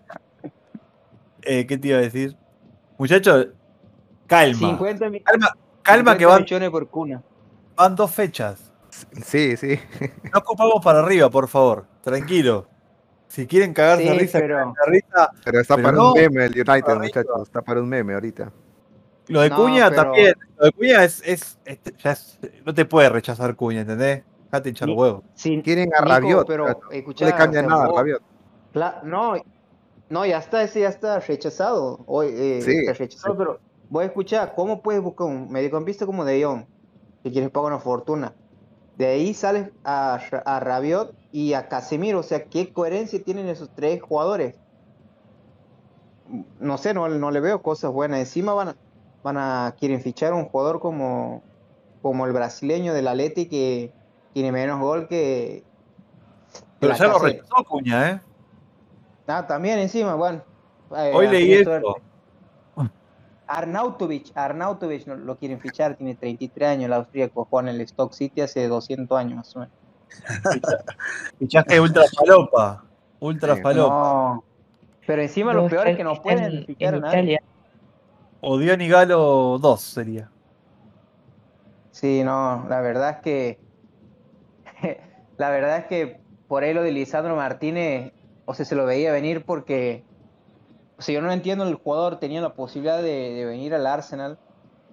[1.42, 2.36] eh, ¿Qué te iba a decir?
[2.98, 3.48] Muchachos,
[4.26, 4.58] calma.
[4.58, 5.48] 50, mi- Calma,
[5.82, 7.22] calma 50 que van, millones por cuna.
[7.76, 8.72] van dos fechas.
[9.24, 9.78] Sí, sí.
[10.32, 11.86] No ocupamos para arriba, por favor.
[12.02, 12.66] Tranquilo.
[13.32, 15.30] Si quieren cagarse Sí, risa, pero- risa.
[15.42, 17.42] Pero está Pero para no, un meme el United, muchachos.
[17.44, 18.52] Está para un meme ahorita.
[19.28, 20.34] Lo de No, Cuña pero- también.
[20.58, 24.22] Lo de Cuña es, es, este, ya es- No te puede rechazar Cuña, ¿entendés?
[24.50, 25.22] Dejate hinchar Ni- huevo.
[25.32, 26.46] Sí, Quieren a Nico, Rabiot.
[26.46, 28.22] pero escuchá, no le cambia o sea, nada a Rabiot.
[29.04, 29.34] No,
[30.10, 32.00] no, ya está, ese ya está rechazado.
[32.06, 32.72] Hoy eh, Sí.
[32.80, 36.66] está rechazado, pero voy a escuchar, ¿cómo puedes buscar un mediocampista como De Jong?
[37.22, 38.34] Si quieres pagar una fortuna.
[38.98, 43.70] De ahí sales a, a Rabiot y a Casemiro, o sea, ¿qué coherencia tienen esos
[43.74, 44.60] tres jugadores?
[46.60, 48.20] No sé, no, no le veo cosas buenas.
[48.20, 48.76] Encima van a,
[49.22, 51.42] van a quieren fichar un jugador como,
[52.02, 53.94] como el brasileño del Atleti que
[54.32, 55.64] tiene menos gol que,
[56.78, 58.20] Pero ya lo rechazó Cuña, ¿eh?
[59.26, 60.44] Ah, también encima, bueno.
[60.96, 61.96] eh, Hoy leí esto.
[63.46, 68.12] Arnautovic, Arnautovic no- lo quieren fichar, tiene 33 años, el austríaco, juega en el Stock
[68.14, 69.81] City hace 200 años más o menos.
[71.38, 72.84] Fichaje ultra falopa.
[73.20, 73.62] Ultra Sí.
[73.62, 73.94] falopa.
[73.94, 74.44] No,
[75.06, 77.08] pero encima lo No, peor es está- que no pueden en- fichar nadie.
[77.18, 77.42] Italia.
[78.40, 80.28] O Dion y Galo 2 sería.
[81.90, 83.58] Sí, no, la verdad es que
[85.38, 88.12] la verdad es que por ahí lo de Lisandro Martínez,
[88.44, 90.04] o sea, se lo veía venir porque,
[90.98, 94.38] o sea, yo no entiendo, el jugador tenía la posibilidad de, de venir al Arsenal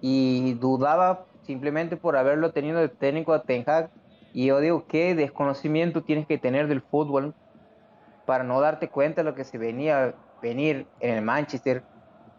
[0.00, 3.90] y dudaba simplemente por haberlo tenido de técnico a Ten Hag
[4.32, 7.36] y yo digo, ¿qué desconocimiento tienes que tener del fútbol
[8.24, 11.86] para no darte cuenta de lo que se venía a venir en el Manchester?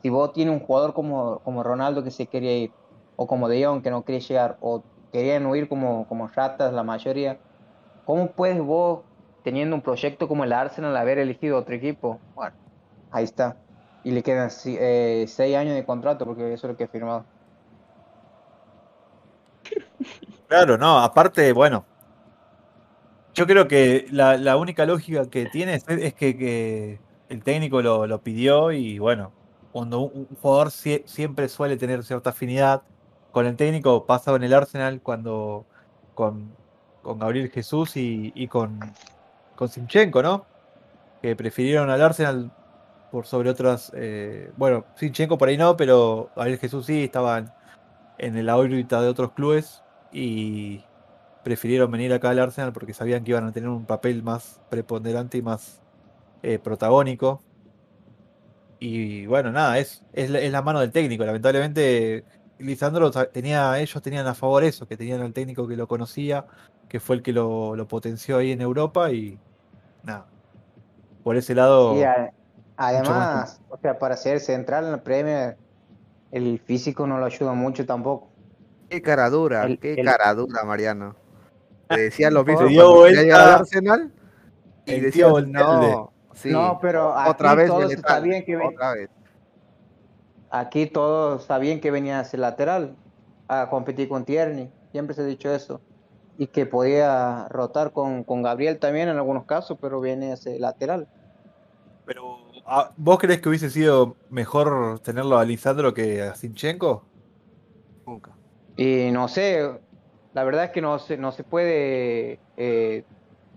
[0.01, 2.75] Si vos tienes un jugador como, como Ronaldo que se quería ir,
[3.15, 6.83] o como De Jong que no quería llegar, o querían huir como, como ratas la
[6.83, 7.41] mayoría,
[8.03, 9.05] ¿cómo puedes vos,
[9.43, 12.21] teniendo un proyecto como el Arsenal, haber elegido otro equipo?
[12.33, 12.55] Bueno,
[13.11, 13.61] ahí está.
[14.03, 17.27] Y le quedan eh, seis años de contrato, porque eso es lo que ha firmado.
[20.51, 21.85] Claro, no, aparte, bueno.
[23.33, 26.99] Yo creo que la, única lógica que tiene es, que,
[27.29, 29.31] el técnico lo, pidió y bueno,
[29.71, 32.81] cuando un, jugador sie- siempre suele tener cierta afinidad
[33.31, 35.65] con el técnico, pasado en el Arsenal cuando
[36.15, 36.53] con,
[37.01, 38.77] con Gabriel Jesús y, con,
[39.55, 40.45] con Sinchenko, ¿no?
[41.21, 42.51] Que prefirieron al Arsenal
[43.09, 43.89] por sobre otras.
[43.95, 47.53] eh, bueno, Sinchenko por ahí no, pero Gabriel Jesús sí, estaban
[48.17, 49.81] en la órbita de otros clubes
[50.11, 50.89] y
[51.43, 55.37] prefirieron venir acá al Arsenal porque sabían que iban a tener un papel más preponderante
[55.39, 55.83] y más
[56.43, 57.43] eh, protagónico.
[58.79, 61.23] Y bueno, nada, es, es, la, es la mano del técnico.
[61.23, 62.25] Lamentablemente,
[62.57, 66.47] Lisandro sa- tenía, ellos tenían a favor eso, que tenían al técnico que lo conocía,
[66.87, 69.37] que fue el que lo, lo potenció ahí en Europa y
[70.01, 70.27] nada.
[71.21, 72.33] Por ese lado, Y a-
[72.77, 75.57] además, o sea, para ser central en la Premier,
[76.31, 78.30] el físico no lo ayuda mucho tampoco.
[78.91, 81.15] Qué cara dura, El- qué el- cara dura, Mariano.
[81.87, 84.11] Te decía lo mismo Se dio vuelta Arsenal
[84.85, 85.91] y el Valverde.
[85.91, 89.09] no, sí, No, pero otra aquí vez todos viene sabían tal, que ven- otra vez.
[90.49, 92.97] Aquí todos sabían que venía a ser lateral,
[93.47, 95.79] a competir con Tierney, siempre se ha dicho eso.
[96.37, 100.59] Y que podía rotar con, con Gabriel también en algunos casos, pero viene a ser
[100.59, 101.07] lateral.
[102.05, 107.05] Pero, ah, ¿vos crees que hubiese sido mejor tenerlo a Lisandro que a Sinchenko?
[108.05, 108.31] Nunca.
[108.75, 109.81] Y no sé,
[110.33, 113.05] la verdad es que no se, no se puede eh,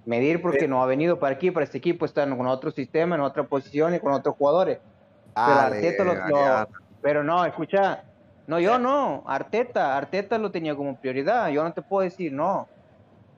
[0.05, 3.17] medir porque no ha venido para aquí, para este equipo, está en- con otro sistema,
[3.17, 4.81] en otra posición y con otros jugadores.
[5.45, 6.67] Pero Dale, Arteta lo- lo-.
[7.01, 8.05] Pero no, escucha,
[8.47, 12.71] no, yo no, Arteta, Arteta lo tenía como prioridad, yo no te puedo decir no,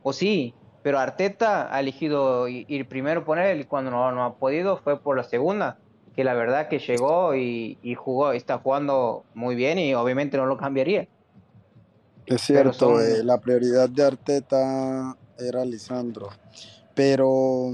[0.02, 4.38] o sí, pero Arteta ha elegido ir primero por él y cuando no, no ha
[4.38, 5.80] podido fue por la segunda,
[6.14, 10.46] que la verdad que llegó y, y jugó, está jugando muy bien y obviamente no
[10.46, 11.08] lo cambiaría.
[12.26, 16.28] Es cierto, eh, la prioridad de Arteta era Lisandro.
[16.94, 17.70] Pero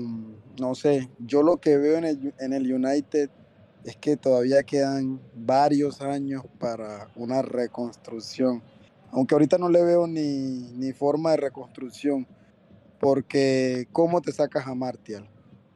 [0.61, 3.31] no sé, yo lo que veo en el, en el United
[3.85, 8.63] es que todavía quedan varios años para una reconstrucción.
[9.11, 12.27] Aunque ahorita no le veo ni, ni forma de reconstrucción.
[13.01, 15.29] Porque ¿cómo te sacas a Martial?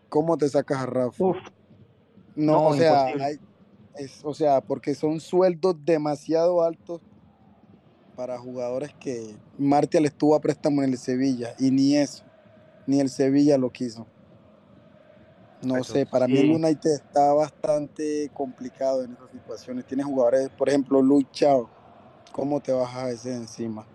[0.08, 1.24] ¿Cómo te sacas a Rafa?
[1.24, 1.36] Uf,
[2.36, 3.40] no, no, o sea, hay-
[3.96, 7.00] es, o sea, porque son sueldos demasiado altos
[8.16, 12.24] para jugadores que Martial estuvo a préstamo en el Sevilla y ni eso,
[12.86, 14.06] ni el Sevilla lo quiso.
[15.62, 19.84] No sé, para mí el United está bastante complicado en esas situaciones.
[19.86, 21.68] Tiene jugadores, por ejemplo, Luke Chao,
[22.32, 23.86] ¿cómo te bajas a ese encima?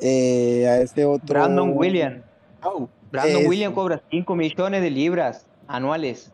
[0.00, 1.26] Eh, a ese otro...
[1.26, 2.24] Brandon Williams.
[2.60, 2.88] Au.
[3.12, 3.48] Brandon Eso.
[3.48, 6.32] Williams cobra 5 millones de libras anuales.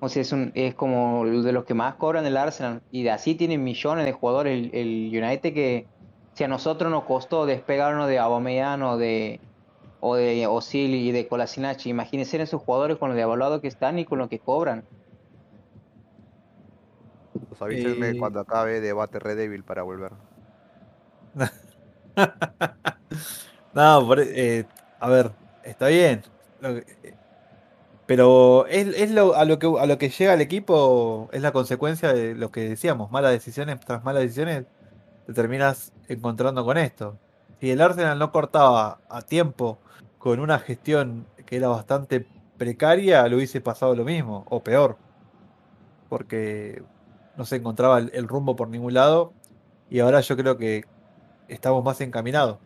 [0.00, 2.82] O sea, es, un, es como de los que más cobran el Arsenal.
[2.90, 5.86] Y de así tienen millones de jugadores el, el United que
[6.34, 9.40] si a nosotros nos costó despegarnos de Aubameyang o de
[10.00, 14.04] o de Osil y de Kolasinac, imagínense esos jugadores con lo devaluado que están y
[14.04, 14.84] con lo que cobran.
[17.48, 20.12] Pues avísenme Eh, cuando acabe debate Red Devil para volver.
[23.74, 24.64] No, por- eh,
[25.00, 25.30] a ver,
[25.64, 26.22] está bien.
[26.60, 27.14] Lo que- eh,
[28.06, 31.52] pero es, es lo, a, lo que, a lo que llega el equipo, es la
[31.52, 34.66] consecuencia de lo que decíamos, malas decisiones tras malas decisiones,
[35.26, 37.18] te terminas encontrando con esto.
[37.60, 39.78] Si el Arsenal no cortaba a tiempo
[40.18, 42.26] con una gestión que era bastante
[42.58, 44.96] precaria, le hubiese pasado lo mismo, o peor.
[46.08, 46.82] Porque
[47.36, 49.32] no se encontraba el, el rumbo por ningún lado.
[49.90, 50.84] Y ahora yo creo que
[51.48, 52.58] estamos más encaminados.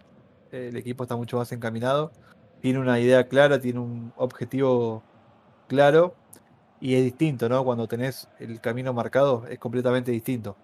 [0.50, 2.12] El equipo está mucho más encaminado.
[2.60, 5.02] Tiene una idea clara, tiene un objetivo
[5.68, 6.14] claro.
[6.80, 7.64] Y es distinto, ¿no?
[7.64, 10.56] Cuando tenés el camino marcado, es completamente distinto.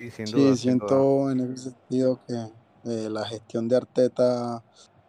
[0.00, 1.08] Sí, sin Sí, duda, sin duda.
[1.08, 2.34] siento en ese sentido que
[2.84, 4.64] eh, la gestión de Arteta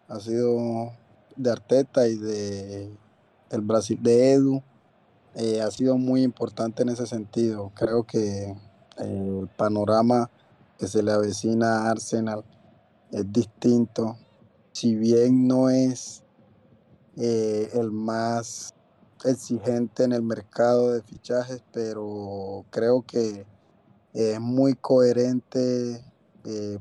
[0.07, 0.93] ha sido
[1.37, 2.97] de Arteta y de
[3.51, 4.63] el Brasil de Edu
[5.35, 7.71] eh, ha sido muy importante en ese sentido.
[7.75, 8.57] Creo que eh,
[8.97, 10.29] el panorama
[10.77, 12.45] que se le avecina a Arsenal
[13.11, 14.17] es distinto.
[14.73, 16.23] Si bien no es
[17.17, 18.73] eh, el más
[19.25, 23.45] exigente en el mercado de fichajes, pero creo que
[24.13, 26.03] es muy coherente
[26.43, 26.79] eh,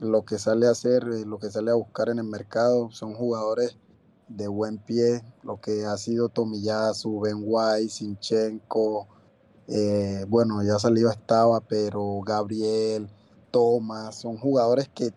[0.00, 2.90] lo que sale a hacer, eh, lo que sale a buscar en el mercado.
[2.90, 3.78] Son jugadores
[4.28, 9.06] de buen pie, lo que ha sido Tomiyasu, Ben White, Sinchenko,
[9.68, 13.08] eh, bueno, ya salió estaba, pero Gabriel,
[13.50, 15.12] Thomas, son jugadores que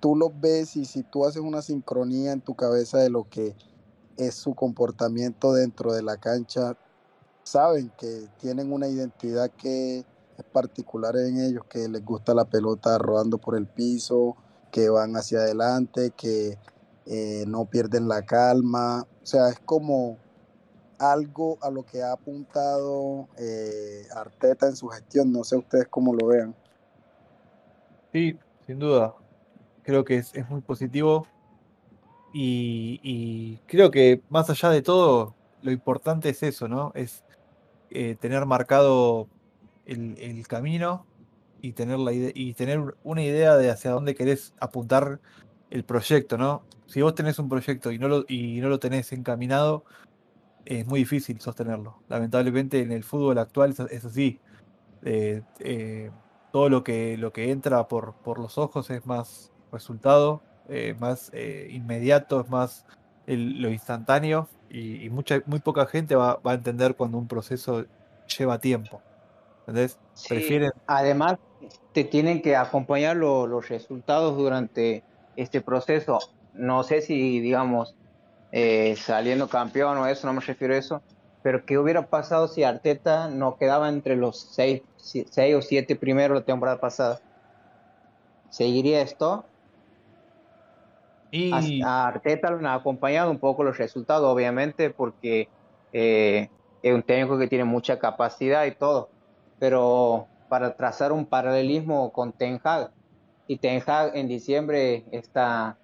[0.00, 3.54] tú los ves y si tú haces una sincronía en tu cabeza de lo que
[4.16, 6.76] es su comportamiento dentro de la cancha,
[7.44, 10.04] saben que tienen una identidad que
[10.38, 14.36] es particular en ellos, que les gusta la pelota rodando por el piso,
[14.70, 16.58] que van hacia adelante, que
[17.06, 19.06] eh, no pierden la calma.
[19.22, 20.18] O sea, es como
[20.98, 25.32] algo a lo que ha apuntado eh, Arteta en su gestión.
[25.32, 26.54] No sé ustedes cómo lo vean.
[28.12, 29.14] Sí, sin duda.
[29.82, 31.26] Creo que es, es muy positivo.
[32.34, 36.92] Y, y creo que más allá de todo, lo importante es eso, ¿no?
[36.94, 37.24] Es
[37.90, 39.28] eh, tener marcado
[39.86, 41.06] el, camino
[41.62, 45.20] y tener, la y tener una idea de hacia dónde querés apuntar
[45.70, 46.62] el proyecto, ¿no?
[46.86, 49.84] Si vos tenés un proyecto y no lo, y no lo tenés encaminado,
[50.64, 52.00] es muy difícil sostenerlo.
[52.08, 54.40] Lamentablemente en el fútbol actual es, así.
[55.02, 56.10] Eh, eh,
[56.52, 61.30] todo lo que, lo que entra por, por los ojos es más resultado, eh, más
[61.34, 62.86] eh, inmediato, es más
[63.26, 67.84] lo instantáneo y, y mucha, muy poca gente va, va a entender cuando un proceso
[68.38, 69.02] lleva tiempo.
[69.66, 69.98] ¿Entendés?
[70.12, 71.36] Sí, Prefieren además
[71.92, 75.06] te tienen que acompañar lo- los resultados durante
[75.36, 76.18] este proceso.
[76.52, 77.96] No sé si, digamos,
[78.52, 81.04] eh, saliendo campeón o eso, no me refiero a eso,
[81.42, 86.38] pero ¿qué hubiera pasado si Arteta no quedaba entre los seis, seis o siete primeros
[86.40, 87.20] la temporada pasada?
[88.48, 89.52] ¿Seguiría esto?
[91.30, 95.52] Y a Arteta lo han acompañado un poco los resultados, obviamente, porque
[95.92, 96.50] eh,
[96.82, 99.12] es un técnico que tiene mucha capacidad y todo,
[99.58, 102.92] pero para trazar un paralelismo con Ten Hag,
[103.46, 105.78] y Ten Hag en diciembre está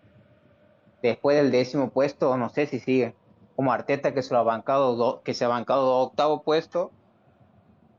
[1.02, 3.14] después del décimo puesto, no sé si sigue,
[3.56, 6.92] como Arteta que se, lo ha bancado do- que se ha bancado octavo puesto,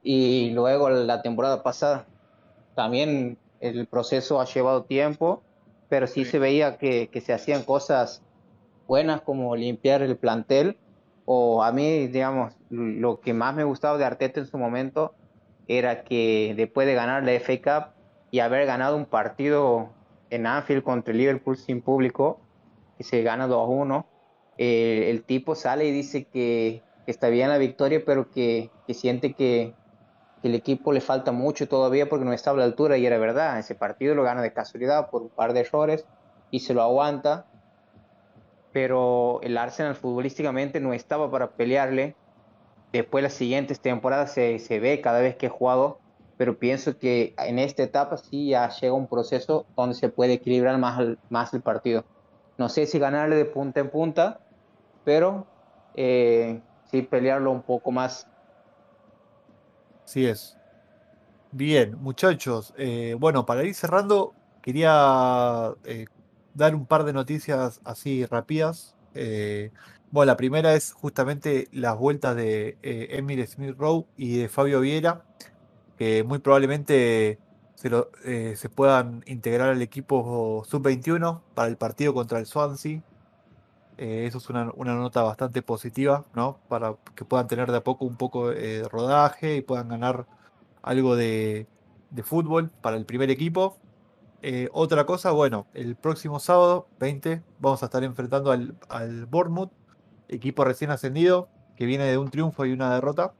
[0.01, 2.07] y luego la temporada pasada.
[2.75, 5.43] También el proceso ha llevado tiempo,
[5.89, 6.31] pero sí Sí.
[6.31, 8.21] se veía que, que se hacían cosas
[8.87, 10.77] buenas como limpiar el plantel,
[11.25, 15.13] o a mí, digamos, lo que más me gustaba de Arteta en su momento
[15.67, 17.93] era que después de ganar la FA Cup
[18.31, 19.89] y haber ganado un partido
[20.29, 22.39] en Anfield contra el Liverpool sin público,
[22.97, 24.05] que se gana 2-1,
[24.57, 29.73] eh, el tipo sale y dice que, está bien la victoria, pero que, siente que,
[30.43, 33.59] el equipo le falta mucho todavía porque no está a la altura y era verdad,
[33.59, 36.05] ese partido lo gana de casualidad por un par de errores
[36.51, 37.45] y se lo aguanta,
[38.73, 42.15] pero el Arsenal futbolísticamente no estaba para pelearle.
[42.93, 45.99] Después las siguientes temporadas se, se ve cada vez que he jugado,
[46.37, 50.77] pero pienso que en esta etapa sí ya llega un proceso donde se puede equilibrar
[50.77, 52.05] más más el partido.
[52.57, 54.39] No sé si ganarle de punta en punta,
[55.03, 55.47] pero
[55.95, 58.27] eh, sí pelearlo un poco más.
[60.05, 60.55] Así es.
[61.51, 62.73] Bien, muchachos.
[62.77, 66.05] Eh, bueno, para ir cerrando, quería eh,
[66.53, 68.95] dar un par de noticias así rápidas.
[70.13, 75.25] Bueno, la primera es justamente las vueltas de Emile Smith Rowe y de Fabio Vieira,
[75.97, 77.39] que muy probablemente
[77.75, 83.01] se, se puedan integrar al equipo sub-21 para el partido contra el Swansea
[83.97, 86.59] eh, eso es una, nota bastante positiva, ¿no?
[86.67, 90.25] Para que puedan tener de a poco un poco de rodaje y puedan ganar
[90.81, 91.67] algo de,
[92.23, 93.77] fútbol para el primer equipo.
[94.41, 99.71] Eh, otra cosa, bueno, el próximo sábado 20 vamos a estar enfrentando al, al Bournemouth,
[100.33, 103.33] equipo recién ascendido, que viene de un triunfo y una derrota.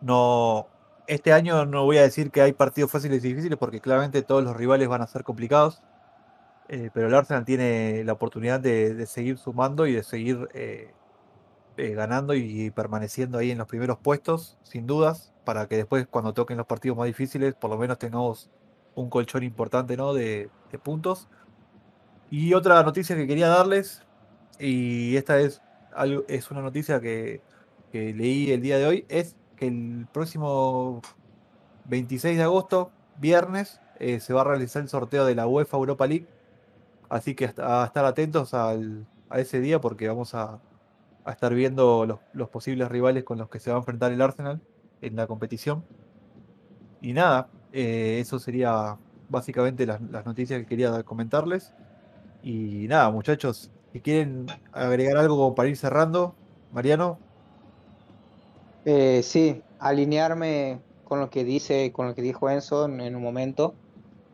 [0.00, 0.66] No,
[1.06, 4.42] este año no voy a decir que hay partidos fáciles y difíciles porque claramente todos
[4.42, 5.82] los rivales van a ser complicados.
[6.68, 10.92] Eh, pero el Arsenal tiene la oportunidad de, seguir sumando y de seguir eh,
[11.76, 16.32] eh, ganando y permaneciendo ahí en los primeros puestos, sin dudas, para que después cuando
[16.32, 18.50] toquen los partidos más difíciles, por lo menos tengamos
[18.94, 20.14] un colchón importante ¿no?
[20.14, 20.50] de,
[20.82, 21.28] puntos.
[22.30, 24.02] Y otra noticia que quería darles,
[24.64, 25.60] y esta es,
[26.28, 27.40] es una noticia que,
[27.92, 31.02] leí el día de hoy, es que el próximo
[31.86, 36.26] 26 de agosto, viernes, se va a realizar el sorteo de la UEFA Europa League
[37.12, 38.74] Así que a estar atentos a
[39.34, 40.60] ese día porque vamos a,
[41.26, 44.62] estar viendo los, posibles rivales con los que se va a enfrentar el Arsenal
[45.02, 45.84] en la competición.
[47.02, 48.96] Y nada, eh, eso sería
[49.28, 51.74] básicamente las, noticias que quería comentarles.
[52.42, 56.34] Y nada, muchachos, si quieren agregar algo para ir cerrando,
[56.72, 57.18] Mariano.
[58.84, 63.74] Eh, sí, alinearme con lo que dice, con lo que dijo Enzo en un momento.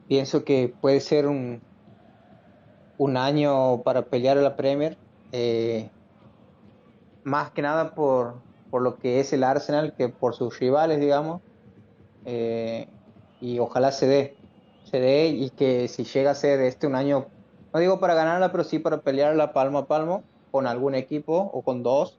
[0.07, 1.61] Pienso que puede ser un,
[2.99, 4.97] un año para pelear a la Premier.
[5.33, 5.91] Eh,
[7.25, 8.37] más que nada por,
[8.71, 11.43] por, lo que es el Arsenal que por sus rivales, digamos.
[12.25, 12.89] Eh,
[13.41, 14.37] y ojalá se dé,
[14.85, 17.27] se dé y que si llega a ser este un año,
[17.73, 21.63] no digo para ganarla, pero sí para pelearla palmo a palmo con algún equipo o
[21.63, 22.19] con dos.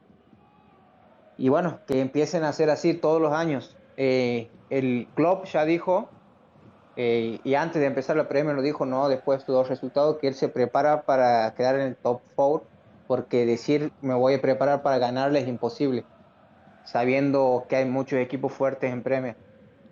[1.38, 3.76] Y bueno, que empiecen a ser así todos los años.
[3.98, 6.10] Eh, el club ya dijo
[7.02, 10.28] eh, y antes de empezar la premio lo dijo, no, después de dos resultados, que
[10.28, 12.68] él se prepara para quedar en el top 4,
[13.08, 16.04] porque decir me voy a preparar para ganarle es imposible,
[16.84, 19.36] sabiendo que hay muchos equipos fuertes en premio.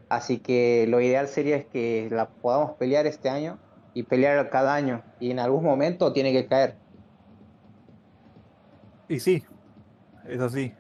[0.10, 3.58] Así que lo ideal sería es que la podamos pelear este año
[3.94, 6.76] y pelear cada año, y en algún momento tiene que caer.
[9.10, 9.44] Y sí,
[10.28, 10.74] es así.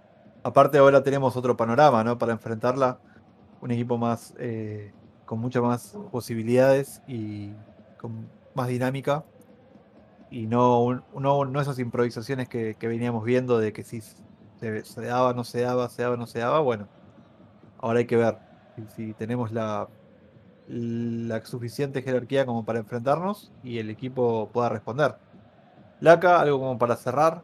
[0.43, 2.18] Aparte ahora tenemos otro panorama, ¿no?
[2.18, 2.99] Para enfrentarla,
[3.62, 4.34] un equipo más...
[4.38, 4.93] Eh
[5.28, 7.51] con muchas más posibilidades y
[7.99, 9.24] con más dinámica.
[10.32, 15.43] Y no, no, no esas improvisaciones que, veníamos viendo de que si se, daba, no
[15.43, 16.60] se daba, se daba, no se daba.
[16.62, 16.88] Bueno,
[17.78, 18.39] ahora hay que ver
[18.95, 19.88] si, tenemos la,
[20.68, 25.15] la suficiente jerarquía como para enfrentarnos y el equipo pueda responder.
[25.99, 27.43] Laca, algo como para cerrar.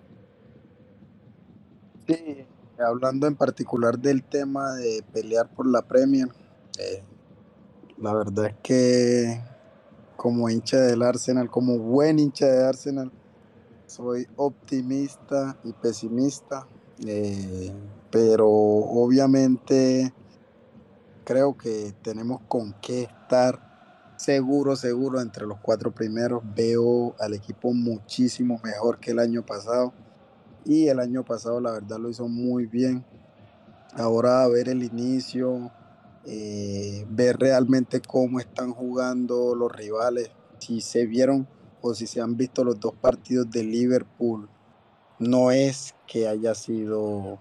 [2.07, 2.45] Sí,
[2.77, 6.27] hablando en particular del tema de pelear por la Premier,
[6.77, 7.03] eh,
[7.97, 9.41] la verdad es que
[10.17, 13.11] como hincha del Arsenal, como buen hincha de Arsenal,
[13.87, 16.67] soy optimista y pesimista,
[17.05, 17.71] eh,
[18.11, 20.13] pero obviamente
[21.23, 26.41] creo que tenemos con qué estar seguro, seguro entre los cuatro primeros.
[26.55, 29.93] Veo al equipo muchísimo mejor que el año pasado
[30.65, 33.05] y el año pasado la verdad lo hizo muy bien.
[33.95, 35.71] Ahora a ver el inicio,
[36.25, 41.47] eh, ver realmente cómo están jugando los rivales, si se vieron
[41.81, 44.49] o si se han visto los dos partidos de Liverpool.
[45.19, 47.39] No es que haya sido,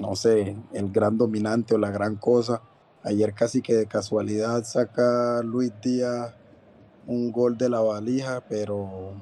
[0.00, 2.62] no sé, el gran dominante o la gran cosa.
[3.04, 6.34] Ayer casi que de casualidad saca Luis Díaz
[7.06, 9.14] un gol de la valija, pero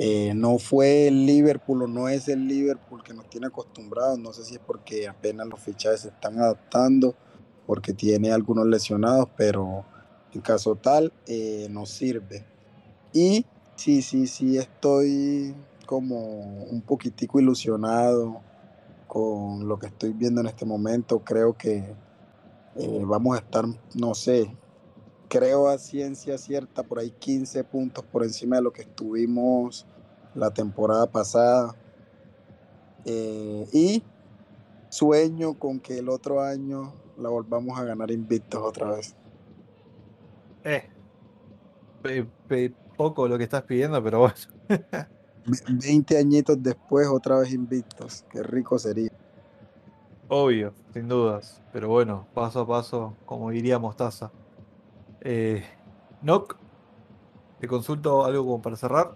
[0.00, 4.16] Eh, no fue el Liverpool o no es el Liverpool que nos tiene acostumbrados.
[4.18, 7.16] No sé si es porque apenas los fichajes se están adaptando,
[7.66, 9.84] porque tiene algunos lesionados, pero
[10.32, 12.44] en caso tal, eh, nos sirve.
[13.12, 15.54] Y sí, sí, sí, estoy
[15.84, 18.40] como un poquitico ilusionado
[19.08, 21.24] con lo que estoy viendo en este momento.
[21.24, 21.92] Creo que
[22.76, 23.64] eh, vamos a estar,
[23.94, 24.54] no sé,
[25.28, 29.86] creo a ciencia cierta por ahí 15 puntos por encima de lo que estuvimos
[30.34, 31.74] la temporada pasada.
[33.04, 34.02] Eh, y
[34.90, 39.14] sueño con que el otro año la volvamos a ganar invictos otra vez.
[40.64, 40.84] Eh,
[42.02, 44.34] pe- pe- poco lo que estás pidiendo, pero bueno.
[45.46, 48.24] Ve- 20 añitos después otra vez invictos.
[48.30, 49.07] Qué rico sería.
[50.28, 51.62] Obvio, sin dudas.
[51.72, 54.30] Pero bueno, paso a paso, como diría Mostaza.
[55.22, 55.64] Eh,
[56.22, 56.56] Nock,
[57.60, 59.14] te consulto algo como para cerrar.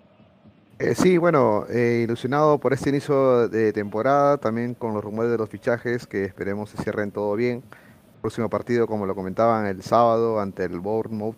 [0.79, 5.39] Eh, sí, bueno, eh, ilusionado por este inicio de temporada, también con los rumores de
[5.39, 7.63] los fichajes que esperemos se cierren todo bien.
[8.21, 11.37] Próximo partido, como lo comentaban, el sábado ante el Bournemouth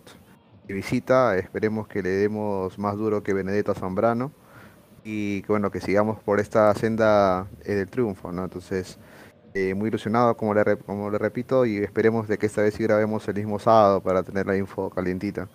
[0.67, 1.37] de visita.
[1.37, 4.31] Esperemos que le demos más duro que Benedetto Zambrano
[5.03, 8.43] y bueno, que sigamos por esta senda eh, del triunfo, ¿no?
[8.45, 8.97] Entonces,
[9.55, 12.83] eh, muy ilusionado, como le, como le repito, y esperemos de que esta vez sí
[12.83, 15.47] grabemos el mismo sábado para tener la info calientita.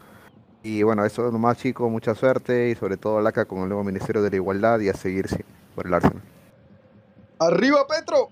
[0.63, 3.69] Y bueno, eso es lo más chico, mucha suerte y sobre todo Laca con el
[3.69, 5.37] nuevo Ministerio de la Igualdad y a seguir sí,
[5.75, 6.23] por el Arsenal.
[7.39, 8.29] ¡Arriba, Petro!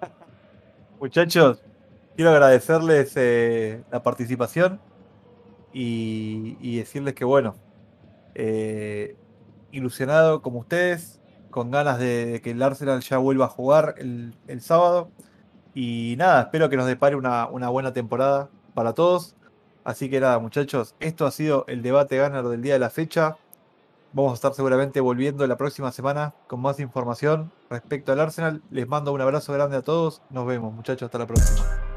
[1.00, 1.64] Muchachos,
[2.14, 4.80] quiero agradecerles eh, la participación
[5.72, 7.56] y, y decirles que, bueno,
[8.36, 9.16] eh,
[9.72, 11.17] ilusionado como ustedes,
[11.58, 15.10] con ganas de, que el Arsenal ya vuelva a jugar el, sábado.
[15.74, 19.34] Y nada, espero que nos depare una, una buena temporada para todos.
[19.82, 23.38] Así que nada, muchachos, esto ha sido el debate ganar del día de la fecha.
[24.12, 28.62] Vamos a estar seguramente volviendo la próxima semana con más información respecto al Arsenal.
[28.70, 30.22] Les mando un abrazo grande a todos.
[30.30, 31.06] Nos vemos, muchachos.
[31.06, 31.87] Hasta la próxima.